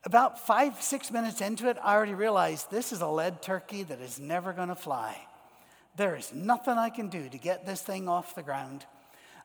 About 0.04 0.46
five, 0.46 0.82
six 0.82 1.12
minutes 1.12 1.42
into 1.42 1.68
it, 1.70 1.78
I 1.84 1.94
already 1.94 2.14
realized 2.14 2.72
this 2.72 2.94
is 2.94 3.02
a 3.02 3.08
lead 3.08 3.42
turkey 3.42 3.84
that 3.84 4.00
is 4.00 4.20
never 4.20 4.54
going 4.54 4.70
to 4.70 4.76
fly. 4.76 5.18
There 5.98 6.16
is 6.16 6.32
nothing 6.34 6.78
I 6.78 6.90
can 6.90 7.10
do 7.10 7.28
to 7.28 7.38
get 7.38 7.66
this 7.66 7.82
thing 7.82 8.08
off 8.08 8.36
the 8.36 8.44
ground. 8.44 8.86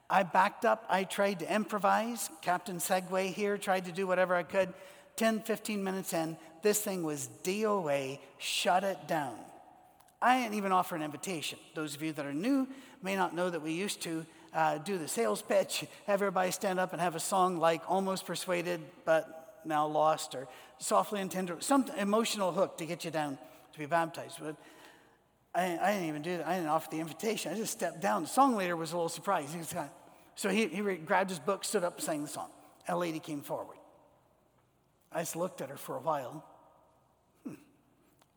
I 0.08 0.22
backed 0.22 0.64
up. 0.64 0.84
I 0.90 1.04
tried 1.04 1.38
to 1.38 1.52
improvise. 1.52 2.28
Captain 2.42 2.76
Segue 2.76 3.32
here 3.32 3.56
tried 3.56 3.86
to 3.86 3.92
do 3.92 4.06
whatever 4.06 4.34
I 4.34 4.42
could. 4.42 4.72
10, 5.16 5.40
15 5.40 5.82
minutes 5.82 6.12
in, 6.12 6.36
this 6.62 6.80
thing 6.80 7.02
was 7.02 7.28
DOA, 7.42 8.18
shut 8.38 8.84
it 8.84 9.06
down. 9.06 9.36
I 10.20 10.40
didn't 10.40 10.54
even 10.54 10.72
offer 10.72 10.94
an 10.94 11.02
invitation. 11.02 11.58
Those 11.74 11.94
of 11.94 12.02
you 12.02 12.12
that 12.12 12.24
are 12.24 12.32
new 12.32 12.68
may 13.02 13.16
not 13.16 13.34
know 13.34 13.50
that 13.50 13.62
we 13.62 13.72
used 13.72 14.00
to 14.02 14.24
uh, 14.54 14.78
do 14.78 14.98
the 14.98 15.08
sales 15.08 15.42
pitch, 15.42 15.84
have 16.06 16.20
everybody 16.22 16.50
stand 16.50 16.78
up 16.78 16.92
and 16.92 17.00
have 17.00 17.14
a 17.14 17.20
song 17.20 17.58
like 17.58 17.82
Almost 17.88 18.26
Persuaded, 18.26 18.80
but 19.04 19.60
now 19.64 19.86
lost, 19.86 20.34
or 20.34 20.48
softly 20.78 21.20
and 21.20 21.30
tender, 21.30 21.56
some 21.60 21.86
emotional 21.96 22.52
hook 22.52 22.78
to 22.78 22.86
get 22.86 23.04
you 23.04 23.10
down 23.10 23.38
to 23.72 23.78
be 23.78 23.86
baptized. 23.86 24.38
But 24.40 24.56
I, 25.54 25.78
I 25.80 25.92
didn't 25.92 26.08
even 26.08 26.22
do 26.22 26.38
that. 26.38 26.46
I 26.46 26.56
didn't 26.56 26.68
offer 26.68 26.88
the 26.90 27.00
invitation. 27.00 27.52
I 27.52 27.56
just 27.56 27.72
stepped 27.72 28.00
down. 28.00 28.22
The 28.22 28.28
song 28.28 28.56
leader 28.56 28.76
was 28.76 28.92
a 28.92 28.96
little 28.96 29.08
surprised. 29.08 29.52
He 29.52 29.58
was 29.58 29.72
kind 29.72 29.86
of, 29.86 29.92
so 30.34 30.48
he, 30.48 30.66
he 30.66 30.80
grabbed 30.96 31.30
his 31.30 31.38
book, 31.38 31.64
stood 31.64 31.84
up, 31.84 32.00
sang 32.00 32.22
the 32.22 32.28
song. 32.28 32.48
A 32.88 32.96
lady 32.96 33.20
came 33.20 33.42
forward. 33.42 33.76
I 35.12 35.20
just 35.20 35.36
looked 35.36 35.60
at 35.60 35.68
her 35.68 35.76
for 35.76 35.96
a 35.96 36.00
while. 36.00 36.44
Hmm. 37.46 37.54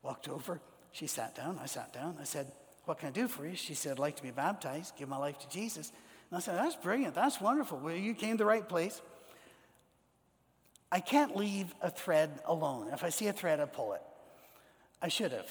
Walked 0.03 0.27
over. 0.27 0.59
She 0.91 1.07
sat 1.07 1.35
down. 1.35 1.59
I 1.61 1.65
sat 1.67 1.93
down. 1.93 2.17
I 2.19 2.25
said, 2.25 2.51
What 2.83 2.99
can 2.99 3.09
I 3.09 3.11
do 3.11 3.27
for 3.27 3.45
you? 3.45 3.55
She 3.55 3.73
said, 3.73 3.93
I'd 3.93 3.99
like 3.99 4.17
to 4.17 4.23
be 4.23 4.31
baptized, 4.31 4.95
give 4.97 5.09
my 5.09 5.17
life 5.17 5.39
to 5.39 5.49
Jesus. 5.49 5.91
And 6.29 6.37
I 6.37 6.39
said, 6.39 6.57
That's 6.57 6.75
brilliant. 6.75 7.15
That's 7.15 7.39
wonderful. 7.39 7.79
Well, 7.79 7.95
you 7.95 8.13
came 8.13 8.31
to 8.31 8.37
the 8.37 8.45
right 8.45 8.67
place. 8.67 9.01
I 10.91 10.99
can't 10.99 11.35
leave 11.35 11.73
a 11.81 11.89
thread 11.89 12.39
alone. 12.45 12.89
If 12.93 13.03
I 13.03 13.09
see 13.09 13.27
a 13.27 13.33
thread, 13.33 13.59
I 13.59 13.65
pull 13.65 13.93
it. 13.93 14.01
I 15.01 15.07
should 15.09 15.31
have. 15.31 15.49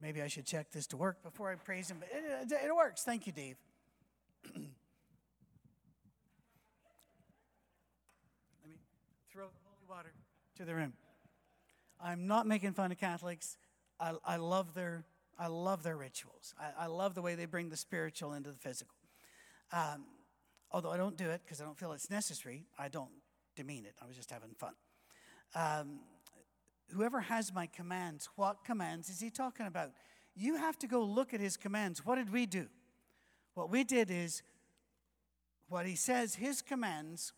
Maybe 0.00 0.22
I 0.22 0.28
should 0.28 0.46
check 0.46 0.70
this 0.70 0.86
to 0.88 0.96
work 0.96 1.22
before 1.22 1.50
I 1.50 1.56
praise 1.56 1.90
him, 1.90 1.98
but 1.98 2.08
it, 2.12 2.52
it, 2.66 2.74
works. 2.74 3.02
Thank 3.02 3.26
you, 3.26 3.32
Dave. 3.32 3.56
Let 4.54 4.56
me 8.64 8.76
throw 9.32 9.46
the 9.46 9.60
holy 9.64 9.86
water 9.88 10.12
to 10.56 10.64
the 10.64 10.74
room. 10.74 10.92
I'm 12.00 12.28
not 12.28 12.46
making 12.46 12.74
fun 12.74 12.92
of 12.92 12.98
Catholics. 12.98 13.56
I, 13.98 14.12
I 14.24 14.36
love 14.36 14.74
their 14.74 15.04
I 15.40 15.46
love 15.46 15.84
their 15.84 15.96
rituals. 15.96 16.52
I, 16.58 16.84
I, 16.84 16.86
love 16.86 17.14
the 17.14 17.22
way 17.22 17.36
they 17.36 17.44
bring 17.44 17.68
the 17.68 17.76
spiritual 17.76 18.32
into 18.32 18.50
the 18.50 18.58
physical. 18.58 18.96
Um, 19.72 20.04
although 20.72 20.90
I 20.90 20.96
don't 20.96 21.16
do 21.16 21.30
it 21.30 21.42
because 21.44 21.60
I 21.60 21.64
don't 21.64 21.78
feel 21.78 21.92
it's 21.92 22.10
necessary. 22.10 22.66
I 22.76 22.88
don't 22.88 23.12
demean 23.54 23.84
it. 23.84 23.94
I 24.02 24.06
was 24.06 24.16
just 24.16 24.32
having 24.32 24.50
fun. 24.58 24.72
Um, 25.54 26.00
whoever 26.94 27.20
has 27.20 27.52
my 27.52 27.66
commands, 27.66 28.28
what 28.36 28.64
commands 28.64 29.08
is 29.08 29.20
he 29.20 29.30
talking 29.30 29.66
about? 29.66 29.92
You 30.34 30.56
have 30.56 30.78
to 30.78 30.86
go 30.86 31.02
look 31.02 31.34
at 31.34 31.40
his 31.40 31.56
commands. 31.56 32.04
What 32.04 32.16
did 32.16 32.32
we 32.32 32.46
do? 32.46 32.66
What 33.54 33.70
we 33.70 33.84
did 33.84 34.10
is, 34.10 34.42
what 35.68 35.84
he 35.84 35.96
says, 35.96 36.36
his 36.36 36.62
commands, 36.62 37.32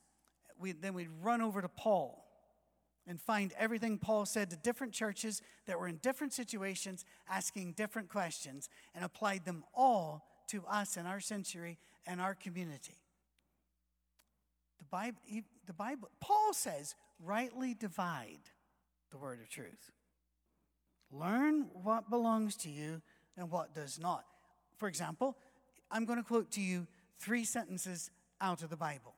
we, 0.59 0.73
then 0.73 0.95
we'd 0.95 1.09
run 1.23 1.41
over 1.41 1.63
to 1.63 1.69
Paul 1.69 2.27
and 3.07 3.21
find 3.21 3.53
everything 3.59 3.99
Paul 3.99 4.27
said 4.27 4.51
to 4.51 4.57
different 4.57 4.93
churches 4.93 5.43
that 5.67 5.81
were 5.81 5.89
in 5.89 5.97
different 5.97 6.33
situations, 6.33 7.05
asking 7.29 7.73
different 7.73 8.09
questions, 8.09 8.69
and 8.95 9.05
applied 9.05 9.45
them 9.45 9.65
all 9.75 10.27
to 10.49 10.63
us 10.69 10.97
in 10.97 11.07
our 11.07 11.21
century 11.21 11.79
and 12.07 12.21
our 12.21 12.35
community. 12.35 12.99
The 14.79 14.85
Bible, 14.85 15.19
the 15.67 15.73
Bible, 15.73 16.11
Paul 16.21 16.53
says, 16.53 16.95
rightly 17.19 17.75
divide 17.75 18.51
the 19.11 19.19
word 19.19 19.41
of 19.41 19.49
truth. 19.49 19.93
Learn 21.13 21.67
what 21.73 22.11
belongs 22.11 22.57
to 22.57 22.71
you 22.71 23.03
and 23.37 23.51
what 23.51 23.75
does 23.75 23.99
not. 23.99 24.25
For 24.79 24.89
example, 24.89 25.37
I'm 25.91 26.05
going 26.05 26.19
to 26.19 26.25
quote 26.25 26.51
to 26.53 26.61
you 26.61 26.87
three 27.19 27.45
sentences 27.45 28.11
out 28.41 28.63
of 28.63 28.71
the 28.71 28.77
Bible. 28.77 29.15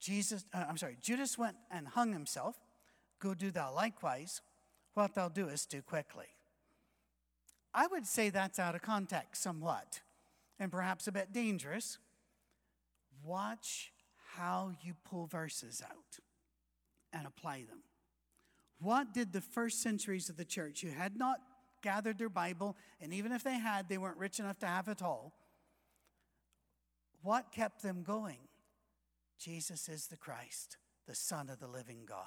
Jesus, 0.00 0.44
uh, 0.52 0.64
I'm 0.68 0.76
sorry, 0.76 0.96
Judas 1.00 1.38
went 1.38 1.56
and 1.70 1.88
hung 1.88 2.12
himself. 2.12 2.56
Go 3.18 3.34
do 3.34 3.50
thou 3.50 3.74
likewise. 3.74 4.42
What 4.94 5.14
thou 5.14 5.28
doest, 5.28 5.70
do 5.70 5.82
quickly. 5.82 6.26
I 7.74 7.86
would 7.86 8.06
say 8.06 8.30
that's 8.30 8.58
out 8.58 8.74
of 8.74 8.82
context 8.82 9.42
somewhat 9.42 10.00
and 10.58 10.70
perhaps 10.70 11.06
a 11.06 11.12
bit 11.12 11.32
dangerous. 11.32 11.98
Watch 13.24 13.92
how 14.36 14.72
you 14.82 14.94
pull 15.04 15.26
verses 15.26 15.82
out 15.84 16.20
and 17.16 17.26
apply 17.26 17.64
them. 17.68 17.82
What 18.78 19.14
did 19.14 19.32
the 19.32 19.40
first 19.40 19.82
centuries 19.82 20.28
of 20.28 20.36
the 20.36 20.44
church, 20.44 20.82
who 20.82 20.90
had 20.90 21.16
not 21.16 21.38
gathered 21.82 22.18
their 22.18 22.28
Bible, 22.28 22.76
and 23.00 23.12
even 23.12 23.32
if 23.32 23.42
they 23.42 23.58
had, 23.58 23.88
they 23.88 23.98
weren't 23.98 24.18
rich 24.18 24.38
enough 24.38 24.58
to 24.58 24.66
have 24.66 24.88
it 24.88 25.02
all, 25.02 25.32
what 27.22 27.52
kept 27.52 27.82
them 27.82 28.02
going? 28.02 28.38
Jesus 29.38 29.88
is 29.88 30.06
the 30.06 30.16
Christ, 30.16 30.76
the 31.06 31.14
Son 31.14 31.48
of 31.48 31.58
the 31.58 31.66
living 31.66 32.04
God. 32.06 32.26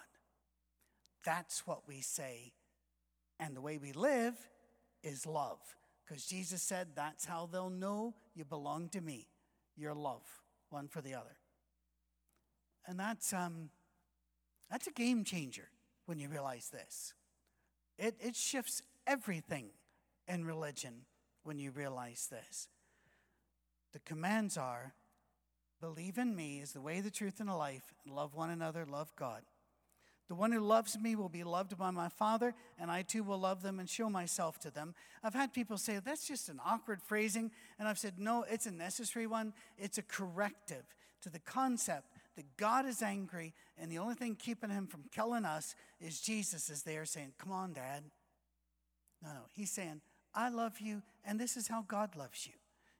That's 1.24 1.66
what 1.68 1.88
we 1.88 2.02
say. 2.02 2.54
And 3.40 3.56
the 3.56 3.62
way 3.62 3.78
we 3.78 3.94
live 3.94 4.36
is 5.04 5.26
love. 5.26 5.60
Because 6.06 6.26
Jesus 6.26 6.62
said, 6.62 6.90
That's 6.96 7.26
how 7.26 7.48
they'll 7.52 7.70
know 7.70 8.16
you 8.36 8.46
belong 8.46 8.90
to 8.90 9.02
me. 9.02 9.28
Your 9.78 9.94
love, 9.94 10.24
one 10.70 10.88
for 10.88 11.02
the 11.02 11.14
other. 11.14 11.38
And 12.86 13.00
that's, 13.00 13.32
um, 13.34 13.70
that's 14.70 14.88
a 14.88 14.92
game 14.92 15.24
changer 15.24 15.70
when 16.06 16.20
you 16.20 16.30
realize 16.30 16.70
this. 16.70 17.14
It, 17.98 18.16
it 18.20 18.36
shifts 18.36 18.82
everything 19.06 19.70
in 20.28 20.46
religion 20.46 21.06
when 21.44 21.60
you 21.60 21.72
realize 21.72 22.28
this. 22.32 22.68
The 23.94 24.00
commands 24.00 24.58
are 24.58 24.94
believe 25.82 26.18
in 26.18 26.36
me 26.36 26.60
is 26.60 26.74
the 26.74 26.82
way, 26.82 27.00
the 27.00 27.10
truth, 27.10 27.40
and 27.40 27.48
the 27.48 27.56
life, 27.56 27.94
and 28.06 28.14
love 28.14 28.36
one 28.36 28.50
another, 28.50 28.86
love 28.86 29.16
God. 29.16 29.44
The 30.28 30.36
one 30.36 30.52
who 30.52 30.60
loves 30.60 30.98
me 31.00 31.16
will 31.16 31.30
be 31.30 31.44
loved 31.44 31.76
by 31.78 31.90
my 31.90 32.08
Father, 32.08 32.54
and 32.78 32.92
I 32.92 33.02
too 33.02 33.24
will 33.24 33.40
love 33.40 33.64
them 33.64 33.80
and 33.80 33.90
show 33.90 34.10
myself 34.10 34.60
to 34.60 34.70
them. 34.70 34.94
I've 35.24 35.34
had 35.34 35.54
people 35.54 35.78
say, 35.78 36.00
that's 36.04 36.28
just 36.28 36.50
an 36.50 36.60
awkward 36.64 37.02
phrasing. 37.02 37.50
And 37.80 37.88
I've 37.88 37.98
said, 37.98 38.20
no, 38.20 38.46
it's 38.48 38.68
a 38.68 38.72
necessary 38.72 39.26
one. 39.26 39.54
It's 39.78 39.98
a 39.98 40.04
corrective 40.04 40.84
to 41.24 41.30
the 41.30 41.40
concept 41.40 42.14
that 42.36 42.58
God 42.58 42.86
is 42.86 43.02
angry, 43.02 43.54
and 43.78 43.92
the 43.92 43.98
only 43.98 44.16
thing 44.16 44.36
keeping 44.36 44.70
him 44.70 44.88
from 44.88 45.04
killing 45.12 45.46
us 45.46 45.76
is 46.00 46.22
Jesus 46.22 46.70
is 46.70 46.84
there 46.84 47.06
saying, 47.06 47.34
Come 47.38 47.52
on, 47.52 47.74
Dad. 47.74 48.04
No, 49.22 49.30
no. 49.30 49.42
He's 49.52 49.72
saying, 49.72 50.02
I 50.34 50.50
love 50.50 50.80
you, 50.80 51.02
and 51.26 51.40
this 51.40 51.58
is 51.58 51.68
how 51.68 51.84
God 51.88 52.16
loves 52.16 52.48
you. 52.48 52.54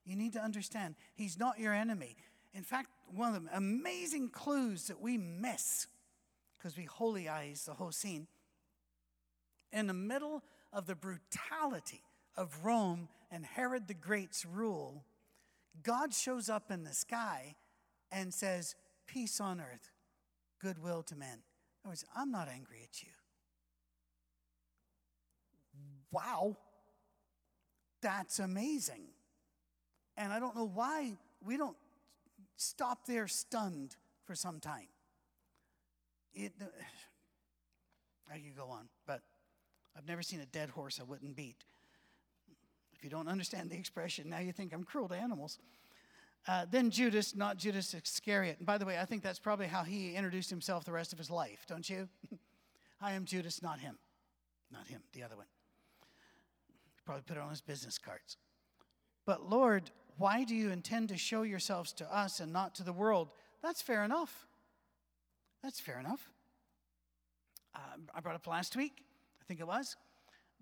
You 0.06 0.16
need 0.16 0.34
to 0.34 0.40
understand, 0.40 0.96
He's 1.16 1.40
not 1.40 1.60
your 1.60 1.74
enemy. 1.74 2.16
In 2.54 2.64
fact, 2.64 2.90
one 3.14 3.36
of 3.36 3.44
the 3.44 3.56
amazing 3.56 4.30
clues 4.30 4.88
that 4.88 5.00
we 5.00 5.18
miss 5.18 5.88
because 6.58 6.78
we 6.78 6.86
holy 6.86 7.30
eyes 7.30 7.64
the 7.66 7.74
whole 7.74 7.92
scene. 7.92 8.28
In 9.72 9.88
the 9.88 9.94
middle 9.94 10.44
of 10.74 10.88
the 10.88 10.96
brutality 10.96 12.02
of 12.36 12.66
Rome 12.66 13.08
and 13.32 13.46
Herod 13.46 13.88
the 13.88 13.94
Great's 13.94 14.46
rule, 14.46 15.04
God 15.84 16.14
shows 16.14 16.50
up 16.50 16.72
in 16.72 16.84
the 16.84 16.94
sky 16.94 17.56
and 18.12 18.34
says, 18.34 18.76
Peace 19.12 19.42
on 19.42 19.60
earth, 19.60 19.90
goodwill 20.62 21.02
to 21.04 21.16
men. 21.16 21.30
In 21.30 21.40
other 21.86 21.90
words, 21.90 22.06
I'm 22.16 22.32
not 22.32 22.48
angry 22.48 22.82
at 22.84 23.02
you. 23.02 23.10
Wow, 26.12 26.58
that's 28.02 28.40
amazing. 28.40 29.06
And 30.16 30.32
I 30.32 30.40
don't 30.40 30.56
know 30.56 30.68
why 30.68 31.14
we 31.44 31.58
don't 31.58 31.78
stop 32.56 33.06
there 33.08 33.28
stunned 33.28 33.96
for 34.26 34.36
some 34.36 34.60
time. 34.60 34.88
It, 36.34 36.54
I 38.32 38.38
could 38.38 38.56
go 38.56 38.68
on, 38.70 38.90
but 39.08 39.22
I've 39.98 40.08
never 40.08 40.22
seen 40.22 40.40
a 40.40 40.46
dead 40.46 40.70
horse 40.70 41.00
I 41.00 41.04
wouldn't 41.04 41.36
beat. 41.36 41.64
If 42.94 43.04
you 43.04 43.10
don't 43.10 43.28
understand 43.28 43.72
the 43.72 43.78
expression, 43.78 44.30
now 44.30 44.40
you 44.40 44.52
think 44.52 44.74
I'm 44.74 44.84
cruel 44.84 45.08
to 45.08 45.16
animals. 45.16 45.58
Uh, 46.48 46.66
then 46.70 46.90
Judas, 46.90 47.36
not 47.36 47.58
Judas 47.58 47.94
Iscariot. 47.94 48.58
And 48.60 48.66
by 48.66 48.78
the 48.78 48.86
way, 48.86 48.98
I 48.98 49.06
think 49.06 49.22
that's 49.22 49.40
probably 49.40 49.68
how 49.68 49.84
he 49.84 50.16
introduced 50.16 50.50
himself 50.50 50.86
the 50.86 50.92
rest 50.92 51.14
of 51.14 51.20
his 51.20 51.30
life, 51.30 51.66
don't 51.68 51.88
you? 51.90 52.08
I 53.02 53.14
am 53.14 53.26
Judas, 53.26 53.62
not 53.62 53.80
him. 53.80 53.98
Not 54.72 54.88
him, 54.88 55.02
the 55.14 55.24
other 55.24 55.36
one. 55.36 55.46
Probably 57.06 57.24
put 57.26 57.38
it 57.38 57.44
on 57.44 57.50
his 57.50 57.62
business 57.62 57.98
cards. 57.98 58.38
But 59.26 59.50
Lord, 59.50 59.92
why 60.18 60.44
do 60.44 60.56
you 60.56 60.72
intend 60.72 61.10
to 61.10 61.18
show 61.18 61.44
yourselves 61.44 61.94
to 61.94 62.16
us 62.16 62.40
and 62.40 62.52
not 62.52 62.76
to 62.76 62.84
the 62.84 62.94
world? 62.94 63.30
That's 63.62 63.82
fair 63.82 64.04
enough. 64.04 64.48
That's 65.64 65.80
fair 65.80 66.00
enough. 66.00 66.32
Uh, 67.76 67.80
I 68.14 68.20
brought 68.22 68.36
up 68.36 68.48
last 68.48 68.76
week, 68.76 69.04
I 69.42 69.46
think 69.46 69.60
it 69.60 69.68
was, 69.68 69.96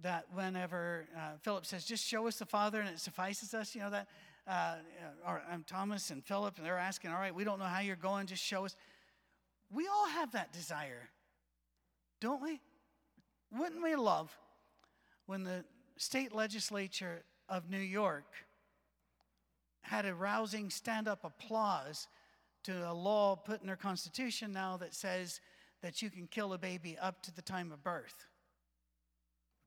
that 0.02 0.26
whenever 0.34 1.08
uh, 1.16 1.38
Philip 1.42 1.66
says, 1.66 1.86
just 1.86 2.06
show 2.06 2.28
us 2.28 2.38
the 2.38 2.46
Father 2.46 2.80
and 2.80 2.90
it 2.90 3.00
suffices 3.00 3.54
us, 3.54 3.74
you 3.74 3.82
know, 3.82 3.90
that, 3.90 4.08
uh, 4.48 4.76
or 5.26 5.42
um, 5.52 5.64
Thomas 5.68 6.10
and 6.10 6.24
Philip, 6.24 6.58
and 6.58 6.66
they're 6.66 6.78
asking, 6.78 7.12
all 7.12 7.20
right, 7.20 7.36
we 7.36 7.44
don't 7.44 7.60
know 7.60 7.66
how 7.66 7.82
you're 7.82 7.96
going, 7.96 8.28
just 8.28 8.44
show 8.44 8.66
us. 8.66 8.76
We 9.72 9.88
all 9.88 10.08
have 10.08 10.32
that 10.32 10.54
desire, 10.54 11.10
don't 12.22 12.42
we? 12.42 12.62
Wouldn't 13.52 13.84
we 13.84 13.96
love 13.96 14.36
when 15.26 15.44
the 15.44 15.66
state 15.98 16.34
legislature 16.34 17.24
of 17.50 17.70
New 17.70 17.78
York 17.78 18.26
had 19.82 20.06
a 20.06 20.14
rousing 20.14 20.70
stand 20.70 21.08
up 21.08 21.24
applause 21.24 22.08
to 22.64 22.90
a 22.90 22.94
law 22.94 23.36
put 23.36 23.62
in 23.62 23.68
their 23.68 23.78
constitution 23.78 24.52
now 24.52 24.78
that 24.78 24.94
says 24.94 25.40
that 25.82 26.02
you 26.02 26.10
can 26.10 26.28
kill 26.28 26.54
a 26.54 26.58
baby 26.58 26.98
up 27.02 27.22
to 27.24 27.34
the 27.34 27.42
time 27.42 27.72
of 27.72 27.84
birth. 27.84 28.28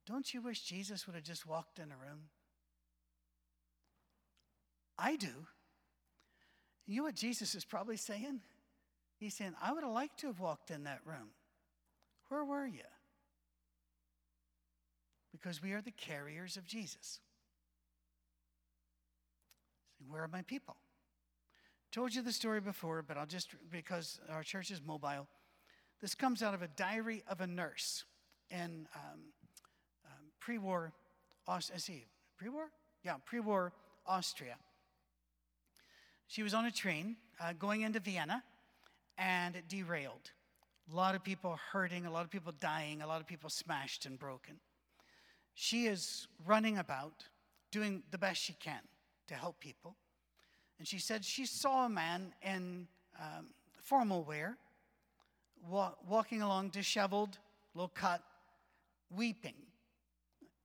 Don't 0.07 0.35
you 0.35 0.43
wish 0.43 0.62
Jesus 0.62 1.07
would 1.07 1.14
have 1.14 1.24
just 1.24 1.47
walked 1.47 1.78
in 1.78 1.85
a 1.85 1.97
room? 1.97 2.24
I 5.01 5.17
do. 5.17 5.47
You 6.87 6.99
know 6.99 7.03
what 7.05 7.15
Jesus 7.15 7.55
is 7.55 7.65
probably 7.65 7.97
saying? 7.97 8.41
He's 9.19 9.35
saying, 9.35 9.55
I 9.63 9.73
would 9.73 9.83
have 9.83 9.93
liked 9.93 10.21
to 10.21 10.27
have 10.27 10.41
walked 10.41 10.71
in 10.71 10.85
that 10.85 11.01
room. 11.05 11.31
Where 12.29 12.45
were 12.45 12.67
you? 12.67 12.81
Because 15.33 15.63
we 15.63 15.73
are 15.73 15.81
the 15.81 15.91
carriers 15.91 16.57
of 16.57 16.67
Jesus. 16.67 17.21
Where 20.09 20.23
are 20.23 20.29
my 20.29 20.43
people? 20.43 20.77
Told 21.93 22.15
you 22.15 22.23
the 22.23 22.33
story 22.33 22.61
before, 22.61 23.03
but 23.03 23.17
I'll 23.17 23.27
just, 23.27 23.49
because 23.71 24.21
our 24.29 24.43
church 24.43 24.71
is 24.71 24.81
mobile. 24.85 25.27
This 26.01 26.15
comes 26.15 26.43
out 26.43 26.55
of 26.55 26.63
a 26.63 26.69
diary 26.69 27.23
of 27.29 27.41
a 27.41 27.47
nurse 27.47 28.05
in 28.51 28.87
um, 28.95 29.21
um, 30.07 30.27
pre 30.41 30.59
war, 30.59 30.93
see, 31.77 32.05
pre 32.39 32.49
war? 32.49 32.71
Yeah, 33.05 33.15
pre 33.25 33.41
war 33.41 33.73
Austria. 34.07 34.57
She 36.31 36.45
was 36.45 36.55
on 36.55 36.64
a 36.64 36.70
train 36.70 37.16
uh, 37.41 37.55
going 37.55 37.81
into 37.81 37.99
Vienna 37.99 38.45
and 39.18 39.57
it 39.57 39.66
derailed. 39.66 40.31
A 40.89 40.95
lot 40.95 41.16
of 41.16 41.24
people 41.24 41.59
hurting, 41.72 42.07
a 42.07 42.11
lot 42.12 42.24
of 42.24 42.31
people 42.31 42.53
dying, 42.61 43.03
a 43.03 43.07
lot 43.09 43.20
of 43.20 43.26
people 43.26 43.51
smashed 43.51 44.07
and 44.07 44.16
broken. 44.16 44.61
She 45.55 45.87
is 45.87 46.28
running 46.47 46.78
about, 46.78 47.24
doing 47.72 48.05
the 48.12 48.16
best 48.16 48.41
she 48.41 48.53
can 48.53 48.78
to 49.26 49.35
help 49.35 49.59
people. 49.59 49.97
And 50.78 50.87
she 50.87 51.01
said 51.01 51.24
she 51.24 51.47
saw 51.47 51.87
a 51.87 51.89
man 51.89 52.33
in 52.43 52.87
um, 53.18 53.49
formal 53.83 54.22
wear, 54.22 54.57
wa- 55.68 55.95
walking 56.09 56.43
along 56.43 56.68
disheveled, 56.68 57.39
low 57.74 57.89
cut, 57.89 58.22
weeping 59.12 59.57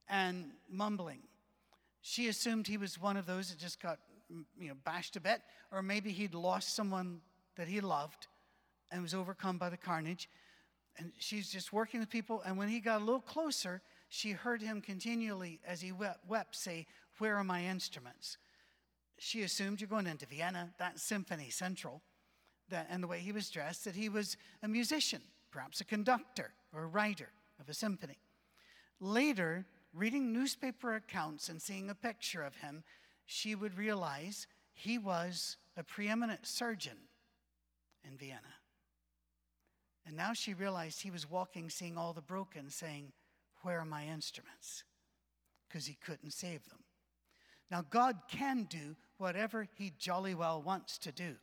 and 0.07 0.51
mumbling. 0.69 1.23
She 2.03 2.27
assumed 2.27 2.67
he 2.67 2.77
was 2.77 3.01
one 3.01 3.17
of 3.17 3.25
those 3.25 3.49
that 3.49 3.57
just 3.57 3.81
got 3.81 3.97
you 4.29 4.67
know, 4.69 4.75
bashed 4.83 5.15
a 5.15 5.19
bit, 5.19 5.41
or 5.71 5.81
maybe 5.81 6.11
he'd 6.11 6.33
lost 6.33 6.75
someone 6.75 7.21
that 7.55 7.67
he 7.67 7.81
loved 7.81 8.27
and 8.91 9.01
was 9.01 9.13
overcome 9.13 9.57
by 9.57 9.69
the 9.69 9.77
carnage. 9.77 10.29
And 10.97 11.11
she's 11.17 11.49
just 11.49 11.73
working 11.73 11.99
with 11.99 12.09
people. 12.09 12.41
And 12.45 12.57
when 12.57 12.69
he 12.69 12.79
got 12.79 13.01
a 13.01 13.03
little 13.03 13.21
closer, 13.21 13.81
she 14.09 14.31
heard 14.31 14.61
him 14.61 14.81
continually, 14.81 15.59
as 15.65 15.81
he 15.81 15.91
wept, 15.91 16.19
wept 16.27 16.55
say, 16.55 16.87
Where 17.17 17.35
are 17.35 17.43
my 17.43 17.65
instruments? 17.65 18.37
She 19.17 19.43
assumed 19.43 19.81
you're 19.81 19.89
going 19.89 20.07
into 20.07 20.25
Vienna, 20.25 20.73
that 20.77 20.99
symphony 20.99 21.49
central, 21.49 22.01
that, 22.69 22.87
and 22.89 23.01
the 23.01 23.07
way 23.07 23.19
he 23.19 23.31
was 23.31 23.49
dressed, 23.49 23.85
that 23.85 23.95
he 23.95 24.09
was 24.09 24.37
a 24.63 24.67
musician, 24.67 25.21
perhaps 25.51 25.81
a 25.81 25.85
conductor 25.85 26.51
or 26.73 26.83
a 26.83 26.87
writer 26.87 27.29
of 27.59 27.69
a 27.69 27.73
symphony. 27.73 28.17
Later, 28.99 29.65
reading 29.93 30.33
newspaper 30.33 30.95
accounts 30.95 31.49
and 31.49 31.61
seeing 31.61 31.89
a 31.89 31.95
picture 31.95 32.43
of 32.43 32.55
him, 32.55 32.83
she 33.25 33.55
would 33.55 33.77
realize 33.77 34.47
he 34.73 34.97
was 34.97 35.57
a 35.77 35.83
preeminent 35.83 36.45
surgeon 36.45 36.97
in 38.03 38.17
Vienna. 38.17 38.41
And 40.05 40.15
now 40.15 40.33
she 40.33 40.53
realized 40.53 41.01
he 41.01 41.11
was 41.11 41.29
walking, 41.29 41.69
seeing 41.69 41.97
all 41.97 42.13
the 42.13 42.21
broken, 42.21 42.69
saying, 42.69 43.11
Where 43.63 43.79
are 43.79 43.85
my 43.85 44.05
instruments? 44.05 44.83
Because 45.67 45.87
he 45.87 45.97
couldn't 46.05 46.31
save 46.31 46.63
them. 46.69 46.79
Now, 47.71 47.83
God 47.89 48.17
can 48.29 48.67
do 48.69 48.95
whatever 49.17 49.67
he 49.77 49.91
jolly 49.97 50.35
well 50.35 50.61
wants 50.61 50.99
to 50.99 51.11
do, 51.11 51.35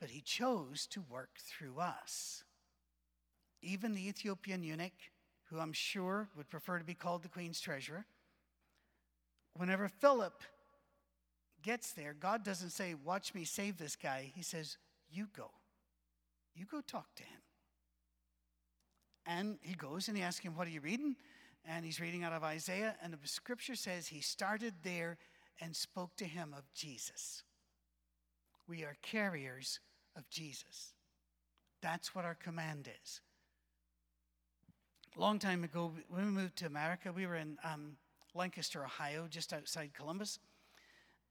but 0.00 0.08
he 0.08 0.22
chose 0.22 0.86
to 0.88 1.02
work 1.02 1.36
through 1.38 1.78
us. 1.78 2.44
Even 3.60 3.94
the 3.94 4.08
Ethiopian 4.08 4.62
eunuch, 4.62 4.92
who 5.50 5.58
I'm 5.58 5.74
sure 5.74 6.28
would 6.36 6.48
prefer 6.48 6.78
to 6.78 6.84
be 6.84 6.94
called 6.94 7.22
the 7.22 7.28
queen's 7.28 7.60
treasurer, 7.60 8.06
whenever 9.54 9.88
Philip 9.88 10.42
gets 11.64 11.92
there, 11.92 12.14
God 12.18 12.44
doesn't 12.44 12.70
say, 12.70 12.94
Watch 12.94 13.34
me 13.34 13.44
save 13.44 13.78
this 13.78 13.96
guy. 13.96 14.30
He 14.34 14.42
says, 14.42 14.76
You 15.10 15.28
go. 15.36 15.50
You 16.54 16.66
go 16.70 16.80
talk 16.80 17.14
to 17.16 17.22
him. 17.22 17.40
And 19.26 19.58
he 19.62 19.74
goes 19.74 20.08
and 20.08 20.16
he 20.16 20.22
asks 20.22 20.44
him, 20.44 20.54
What 20.54 20.68
are 20.68 20.70
you 20.70 20.80
reading? 20.80 21.16
And 21.64 21.84
he's 21.84 22.00
reading 22.00 22.24
out 22.24 22.32
of 22.32 22.44
Isaiah. 22.44 22.94
And 23.02 23.12
the 23.12 23.18
scripture 23.24 23.74
says 23.74 24.06
he 24.06 24.20
started 24.20 24.74
there 24.82 25.16
and 25.60 25.74
spoke 25.74 26.14
to 26.16 26.24
him 26.24 26.54
of 26.56 26.64
Jesus. 26.74 27.42
We 28.68 28.84
are 28.84 28.96
carriers 29.02 29.80
of 30.16 30.28
Jesus. 30.28 30.92
That's 31.80 32.14
what 32.14 32.24
our 32.24 32.34
command 32.34 32.88
is. 33.02 33.20
A 35.16 35.20
long 35.20 35.38
time 35.38 35.64
ago, 35.64 35.92
when 36.08 36.24
we 36.26 36.30
moved 36.30 36.56
to 36.56 36.66
America, 36.66 37.12
we 37.12 37.26
were 37.26 37.36
in 37.36 37.56
um, 37.62 37.96
Lancaster, 38.34 38.84
Ohio, 38.84 39.26
just 39.30 39.52
outside 39.52 39.92
Columbus. 39.94 40.38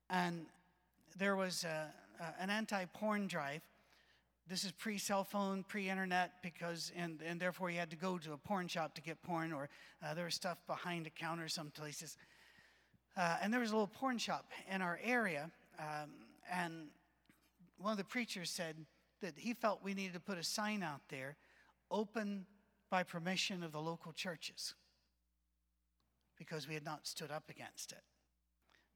And 0.09 0.45
there 1.17 1.35
was 1.35 1.63
a, 1.63 1.91
a, 2.19 2.41
an 2.41 2.49
anti 2.49 2.85
porn 2.85 3.27
drive 3.27 3.61
this 4.47 4.65
is 4.65 4.71
pre 4.73 4.97
cell 4.97 5.23
phone, 5.23 5.63
pre 5.63 5.89
internet, 5.89 6.33
because, 6.41 6.91
and, 6.97 7.21
and 7.25 7.39
therefore 7.39 7.69
you 7.69 7.79
had 7.79 7.89
to 7.91 7.95
go 7.95 8.17
to 8.17 8.33
a 8.33 8.37
porn 8.37 8.67
shop 8.67 8.93
to 8.95 9.01
get 9.01 9.21
porn, 9.23 9.53
or 9.53 9.69
uh, 10.05 10.13
there 10.13 10.25
was 10.25 10.35
stuff 10.35 10.57
behind 10.67 11.07
a 11.07 11.09
counter 11.09 11.47
some 11.47 11.71
places. 11.71 12.17
Uh, 13.15 13.37
and 13.41 13.53
there 13.53 13.61
was 13.61 13.71
a 13.71 13.73
little 13.73 13.87
porn 13.87 14.17
shop 14.17 14.51
in 14.69 14.81
our 14.81 14.99
area, 15.03 15.49
um, 15.79 16.09
and 16.51 16.87
one 17.77 17.91
of 17.91 17.97
the 17.97 18.03
preachers 18.03 18.49
said 18.49 18.75
that 19.21 19.37
he 19.37 19.53
felt 19.53 19.79
we 19.83 19.93
needed 19.93 20.13
to 20.13 20.19
put 20.19 20.37
a 20.37 20.43
sign 20.43 20.83
out 20.83 21.01
there 21.09 21.37
open 21.89 22.45
by 22.89 23.03
permission 23.03 23.63
of 23.63 23.71
the 23.71 23.79
local 23.79 24.11
churches 24.11 24.73
because 26.37 26.67
we 26.67 26.73
had 26.73 26.83
not 26.83 27.07
stood 27.07 27.31
up 27.31 27.49
against 27.49 27.91
it. 27.91 28.01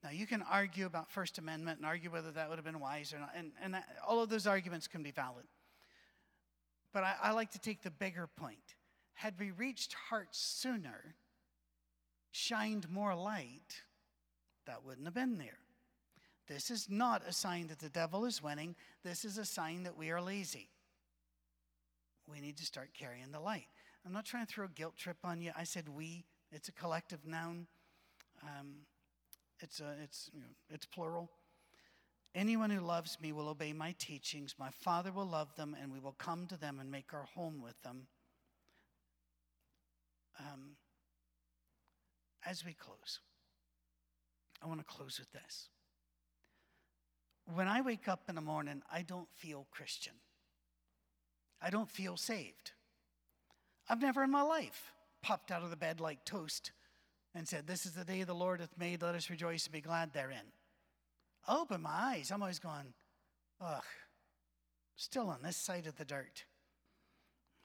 Now, 0.02 0.10
you 0.10 0.26
can 0.26 0.42
argue 0.42 0.86
about 0.86 1.10
First 1.10 1.38
Amendment 1.38 1.78
and 1.78 1.86
argue 1.86 2.10
whether 2.10 2.30
that 2.30 2.48
would 2.48 2.56
have 2.56 2.64
been 2.64 2.78
wise 2.78 3.12
or 3.12 3.18
not, 3.18 3.32
and, 3.36 3.50
and 3.62 3.74
that, 3.74 3.84
all 4.06 4.22
of 4.22 4.28
those 4.28 4.46
arguments 4.46 4.86
can 4.86 5.02
be 5.02 5.10
valid. 5.10 5.44
But 6.92 7.02
I, 7.02 7.14
I 7.24 7.32
like 7.32 7.50
to 7.52 7.58
take 7.58 7.82
the 7.82 7.90
bigger 7.90 8.28
point. 8.36 8.76
Had 9.14 9.34
we 9.40 9.50
reached 9.50 9.94
hearts 10.08 10.38
sooner, 10.38 11.16
shined 12.30 12.88
more 12.88 13.14
light, 13.14 13.82
that 14.66 14.84
wouldn't 14.84 15.06
have 15.06 15.14
been 15.14 15.38
there. 15.38 15.58
This 16.46 16.70
is 16.70 16.88
not 16.88 17.22
a 17.26 17.32
sign 17.32 17.66
that 17.66 17.78
the 17.78 17.88
devil 17.90 18.24
is 18.24 18.42
winning. 18.42 18.76
This 19.02 19.24
is 19.24 19.36
a 19.36 19.44
sign 19.44 19.82
that 19.82 19.96
we 19.96 20.10
are 20.10 20.20
lazy. 20.20 20.68
We 22.30 22.40
need 22.40 22.56
to 22.58 22.64
start 22.64 22.90
carrying 22.98 23.32
the 23.32 23.40
light. 23.40 23.66
I'm 24.06 24.12
not 24.12 24.24
trying 24.24 24.46
to 24.46 24.52
throw 24.52 24.66
a 24.66 24.68
guilt 24.68 24.96
trip 24.96 25.18
on 25.24 25.42
you. 25.42 25.50
I 25.56 25.64
said 25.64 25.88
we, 25.88 26.24
it's 26.52 26.68
a 26.68 26.72
collective 26.72 27.26
noun. 27.26 27.66
Um, 28.42 28.76
it's, 29.60 29.80
a, 29.80 29.94
it's, 30.02 30.30
you 30.32 30.40
know, 30.40 30.46
it's 30.70 30.86
plural. 30.86 31.30
Anyone 32.34 32.70
who 32.70 32.80
loves 32.80 33.18
me 33.20 33.32
will 33.32 33.48
obey 33.48 33.72
my 33.72 33.94
teachings. 33.98 34.54
My 34.58 34.70
Father 34.70 35.10
will 35.10 35.26
love 35.26 35.54
them, 35.56 35.76
and 35.80 35.92
we 35.92 35.98
will 35.98 36.12
come 36.12 36.46
to 36.46 36.56
them 36.56 36.78
and 36.80 36.90
make 36.90 37.12
our 37.12 37.26
home 37.34 37.60
with 37.62 37.80
them. 37.82 38.06
Um, 40.38 40.76
as 42.46 42.64
we 42.64 42.74
close, 42.74 43.20
I 44.62 44.66
want 44.66 44.80
to 44.80 44.84
close 44.84 45.18
with 45.18 45.32
this. 45.32 45.68
When 47.52 47.66
I 47.66 47.80
wake 47.80 48.08
up 48.08 48.22
in 48.28 48.34
the 48.34 48.40
morning, 48.40 48.82
I 48.92 49.02
don't 49.02 49.28
feel 49.34 49.66
Christian. 49.70 50.12
I 51.60 51.70
don't 51.70 51.90
feel 51.90 52.16
saved. 52.16 52.72
I've 53.88 54.02
never 54.02 54.22
in 54.22 54.30
my 54.30 54.42
life 54.42 54.92
popped 55.22 55.50
out 55.50 55.62
of 55.62 55.70
the 55.70 55.76
bed 55.76 55.98
like 55.98 56.24
toast 56.24 56.72
and 57.38 57.46
said, 57.46 57.66
This 57.66 57.86
is 57.86 57.92
the 57.92 58.04
day 58.04 58.24
the 58.24 58.34
Lord 58.34 58.60
hath 58.60 58.76
made, 58.76 59.00
let 59.00 59.14
us 59.14 59.30
rejoice 59.30 59.64
and 59.64 59.72
be 59.72 59.80
glad 59.80 60.12
therein. 60.12 60.52
I 61.46 61.56
open 61.56 61.80
my 61.80 61.90
eyes. 61.90 62.30
I'm 62.30 62.42
always 62.42 62.58
going, 62.58 62.92
Ugh, 63.60 63.82
still 64.96 65.28
on 65.30 65.42
this 65.42 65.56
side 65.56 65.86
of 65.86 65.96
the 65.96 66.04
dirt. 66.04 66.44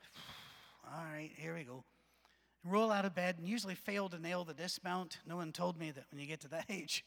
All 0.85 1.03
right, 1.11 1.31
here 1.35 1.55
we 1.55 1.63
go. 1.63 1.83
Roll 2.63 2.91
out 2.91 3.03
of 3.03 3.15
bed 3.15 3.35
and 3.39 3.47
usually 3.47 3.75
fail 3.75 4.07
to 4.09 4.19
nail 4.19 4.45
the 4.45 4.53
dismount. 4.53 5.17
No 5.27 5.35
one 5.35 5.51
told 5.51 5.77
me 5.77 5.91
that 5.91 6.05
when 6.11 6.21
you 6.21 6.27
get 6.27 6.39
to 6.41 6.47
that 6.49 6.65
age, 6.69 7.03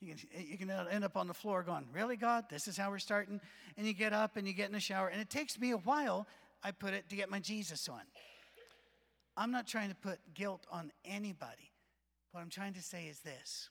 you 0.00 0.14
can, 0.14 0.18
you 0.50 0.58
can 0.58 0.70
end 0.70 1.04
up 1.04 1.16
on 1.16 1.28
the 1.28 1.34
floor 1.34 1.62
going, 1.62 1.86
Really, 1.92 2.16
God? 2.16 2.46
This 2.48 2.66
is 2.66 2.78
how 2.78 2.90
we're 2.90 2.98
starting? 2.98 3.40
And 3.76 3.86
you 3.86 3.92
get 3.92 4.14
up 4.14 4.36
and 4.36 4.48
you 4.48 4.54
get 4.54 4.66
in 4.66 4.72
the 4.72 4.80
shower. 4.80 5.08
And 5.08 5.20
it 5.20 5.28
takes 5.28 5.60
me 5.60 5.72
a 5.72 5.76
while, 5.76 6.26
I 6.62 6.70
put 6.70 6.94
it, 6.94 7.10
to 7.10 7.16
get 7.16 7.30
my 7.30 7.40
Jesus 7.40 7.90
on. 7.90 8.02
I'm 9.36 9.50
not 9.50 9.66
trying 9.66 9.90
to 9.90 9.96
put 9.96 10.18
guilt 10.32 10.66
on 10.70 10.92
anybody. 11.04 11.73
What 12.34 12.40
I'm 12.40 12.50
trying 12.50 12.74
to 12.74 12.82
say 12.82 13.06
is 13.06 13.20
this 13.20 13.68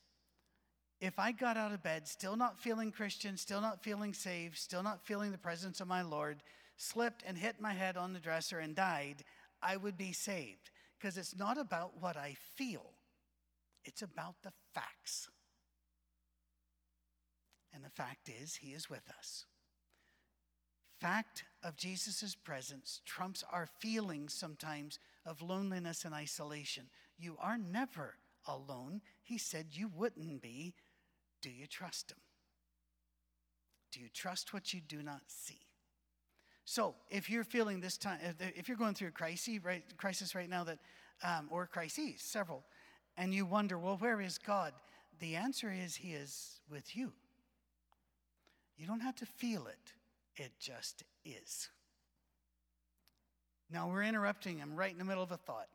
if 1.01 1.19
I 1.19 1.33
got 1.33 1.57
out 1.57 1.73
of 1.73 1.83
bed 1.83 2.07
still 2.07 2.37
not 2.37 2.57
feeling 2.57 2.93
Christian, 2.93 3.35
still 3.35 3.59
not 3.59 3.83
feeling 3.83 4.13
saved, 4.13 4.57
still 4.57 4.81
not 4.81 5.05
feeling 5.05 5.33
the 5.33 5.37
presence 5.37 5.81
of 5.81 5.89
my 5.89 6.01
Lord, 6.01 6.41
slipped 6.77 7.23
and 7.27 7.37
hit 7.37 7.59
my 7.59 7.73
head 7.73 7.97
on 7.97 8.13
the 8.13 8.21
dresser 8.21 8.59
and 8.59 8.73
died, 8.73 9.25
I 9.61 9.75
would 9.75 9.97
be 9.97 10.13
saved. 10.13 10.71
Because 10.97 11.17
it's 11.17 11.35
not 11.35 11.57
about 11.57 12.01
what 12.01 12.15
I 12.15 12.37
feel, 12.55 12.93
it's 13.83 14.01
about 14.01 14.35
the 14.43 14.53
facts. 14.73 15.27
And 17.73 17.83
the 17.83 17.89
fact 17.89 18.29
is, 18.29 18.55
He 18.55 18.69
is 18.69 18.89
with 18.89 19.03
us 19.19 19.43
fact 21.03 21.43
of 21.63 21.75
Jesus' 21.75 22.33
presence 22.33 23.01
trumps 23.05 23.43
our 23.51 23.67
feelings 23.79 24.33
sometimes 24.33 24.99
of 25.25 25.41
loneliness 25.41 26.05
and 26.05 26.15
isolation. 26.15 26.85
You 27.19 27.35
are 27.41 27.57
never 27.57 28.15
alone. 28.47 29.01
He 29.21 29.37
said 29.37 29.67
you 29.71 29.89
wouldn't 29.95 30.41
be. 30.41 30.75
Do 31.41 31.49
you 31.49 31.67
trust 31.67 32.11
him? 32.11 32.17
Do 33.91 33.99
you 33.99 34.07
trust 34.13 34.53
what 34.53 34.73
you 34.73 34.81
do 34.81 35.03
not 35.03 35.21
see? 35.27 35.59
So, 36.65 36.95
if 37.09 37.29
you're 37.29 37.43
feeling 37.43 37.81
this 37.81 37.97
time, 37.97 38.19
if 38.39 38.67
you're 38.67 38.77
going 38.77 38.93
through 38.93 39.09
a 39.09 39.11
crisis 39.11 39.59
right, 39.63 39.83
crisis 39.97 40.33
right 40.33 40.49
now, 40.49 40.63
that 40.63 40.79
um, 41.23 41.49
or 41.51 41.67
crises, 41.67 42.21
several, 42.21 42.63
and 43.17 43.33
you 43.33 43.45
wonder, 43.45 43.77
well, 43.77 43.97
where 43.97 44.21
is 44.21 44.37
God? 44.37 44.73
The 45.19 45.35
answer 45.35 45.71
is 45.71 45.95
He 45.95 46.13
is 46.13 46.61
with 46.69 46.95
you. 46.95 47.11
You 48.77 48.87
don't 48.87 49.01
have 49.01 49.15
to 49.17 49.25
feel 49.25 49.67
it. 49.67 49.93
It 50.35 50.53
just 50.59 51.03
is. 51.25 51.69
Now 53.69 53.89
we're 53.89 54.03
interrupting 54.03 54.57
him 54.59 54.75
right 54.75 54.91
in 54.91 54.97
the 54.97 55.05
middle 55.05 55.23
of 55.23 55.31
a 55.31 55.37
thought, 55.37 55.69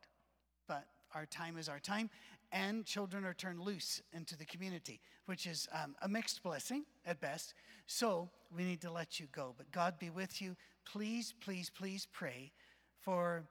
but 0.67 0.85
our 1.13 1.25
time 1.25 1.57
is 1.57 1.67
our 1.67 1.79
time, 1.79 2.09
and 2.51 2.85
children 2.85 3.25
are 3.25 3.33
turned 3.33 3.59
loose 3.59 4.01
into 4.13 4.37
the 4.37 4.45
community, 4.45 4.99
which 5.25 5.45
is 5.45 5.67
um, 5.71 5.95
a 6.01 6.07
mixed 6.07 6.43
blessing 6.43 6.83
at 7.05 7.21
best. 7.21 7.53
So 7.87 8.29
we 8.55 8.63
need 8.63 8.81
to 8.81 8.91
let 8.91 9.19
you 9.19 9.27
go. 9.31 9.53
But 9.57 9.71
God 9.71 9.99
be 9.99 10.09
with 10.09 10.41
you. 10.41 10.55
Please, 10.85 11.33
please, 11.39 11.69
please 11.69 12.07
pray 12.11 12.51
for 12.99 13.43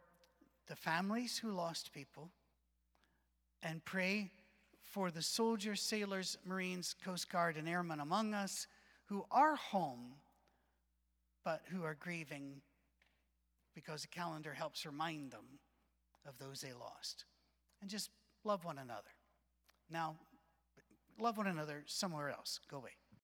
the 0.69 0.77
families 0.77 1.39
who 1.39 1.51
lost 1.51 1.93
people, 1.93 2.31
and 3.63 3.85
pray 3.85 4.31
for 4.85 5.11
the 5.11 5.23
soldiers, 5.23 5.81
sailors, 5.81 6.39
Marines, 6.45 6.95
Coast 7.05 7.31
Guard, 7.31 7.57
and 7.57 7.69
airmen 7.69 8.01
among 8.01 8.35
us 8.35 8.67
who 9.07 9.25
are 9.31 9.57
home 9.57 10.15
but 11.45 11.63
who 11.71 11.83
are 11.83 11.97
grieving 11.99 12.61
because 13.75 14.03
the 14.03 14.09
calendar 14.09 14.53
helps 14.53 14.85
remind 14.85 15.31
them 15.31 15.47
of 16.27 16.39
those 16.39 16.61
they 16.61 16.73
lost. 16.73 17.25
And 17.81 17.89
just 17.89 18.11
love 18.49 18.65
one 18.65 18.79
another. 18.79 19.13
Now, 19.91 20.17
love 21.21 21.37
one 21.37 21.47
another 21.47 21.85
somewhere 21.87 22.31
else. 22.31 22.61
Go 22.71 22.79
away. 22.79 22.93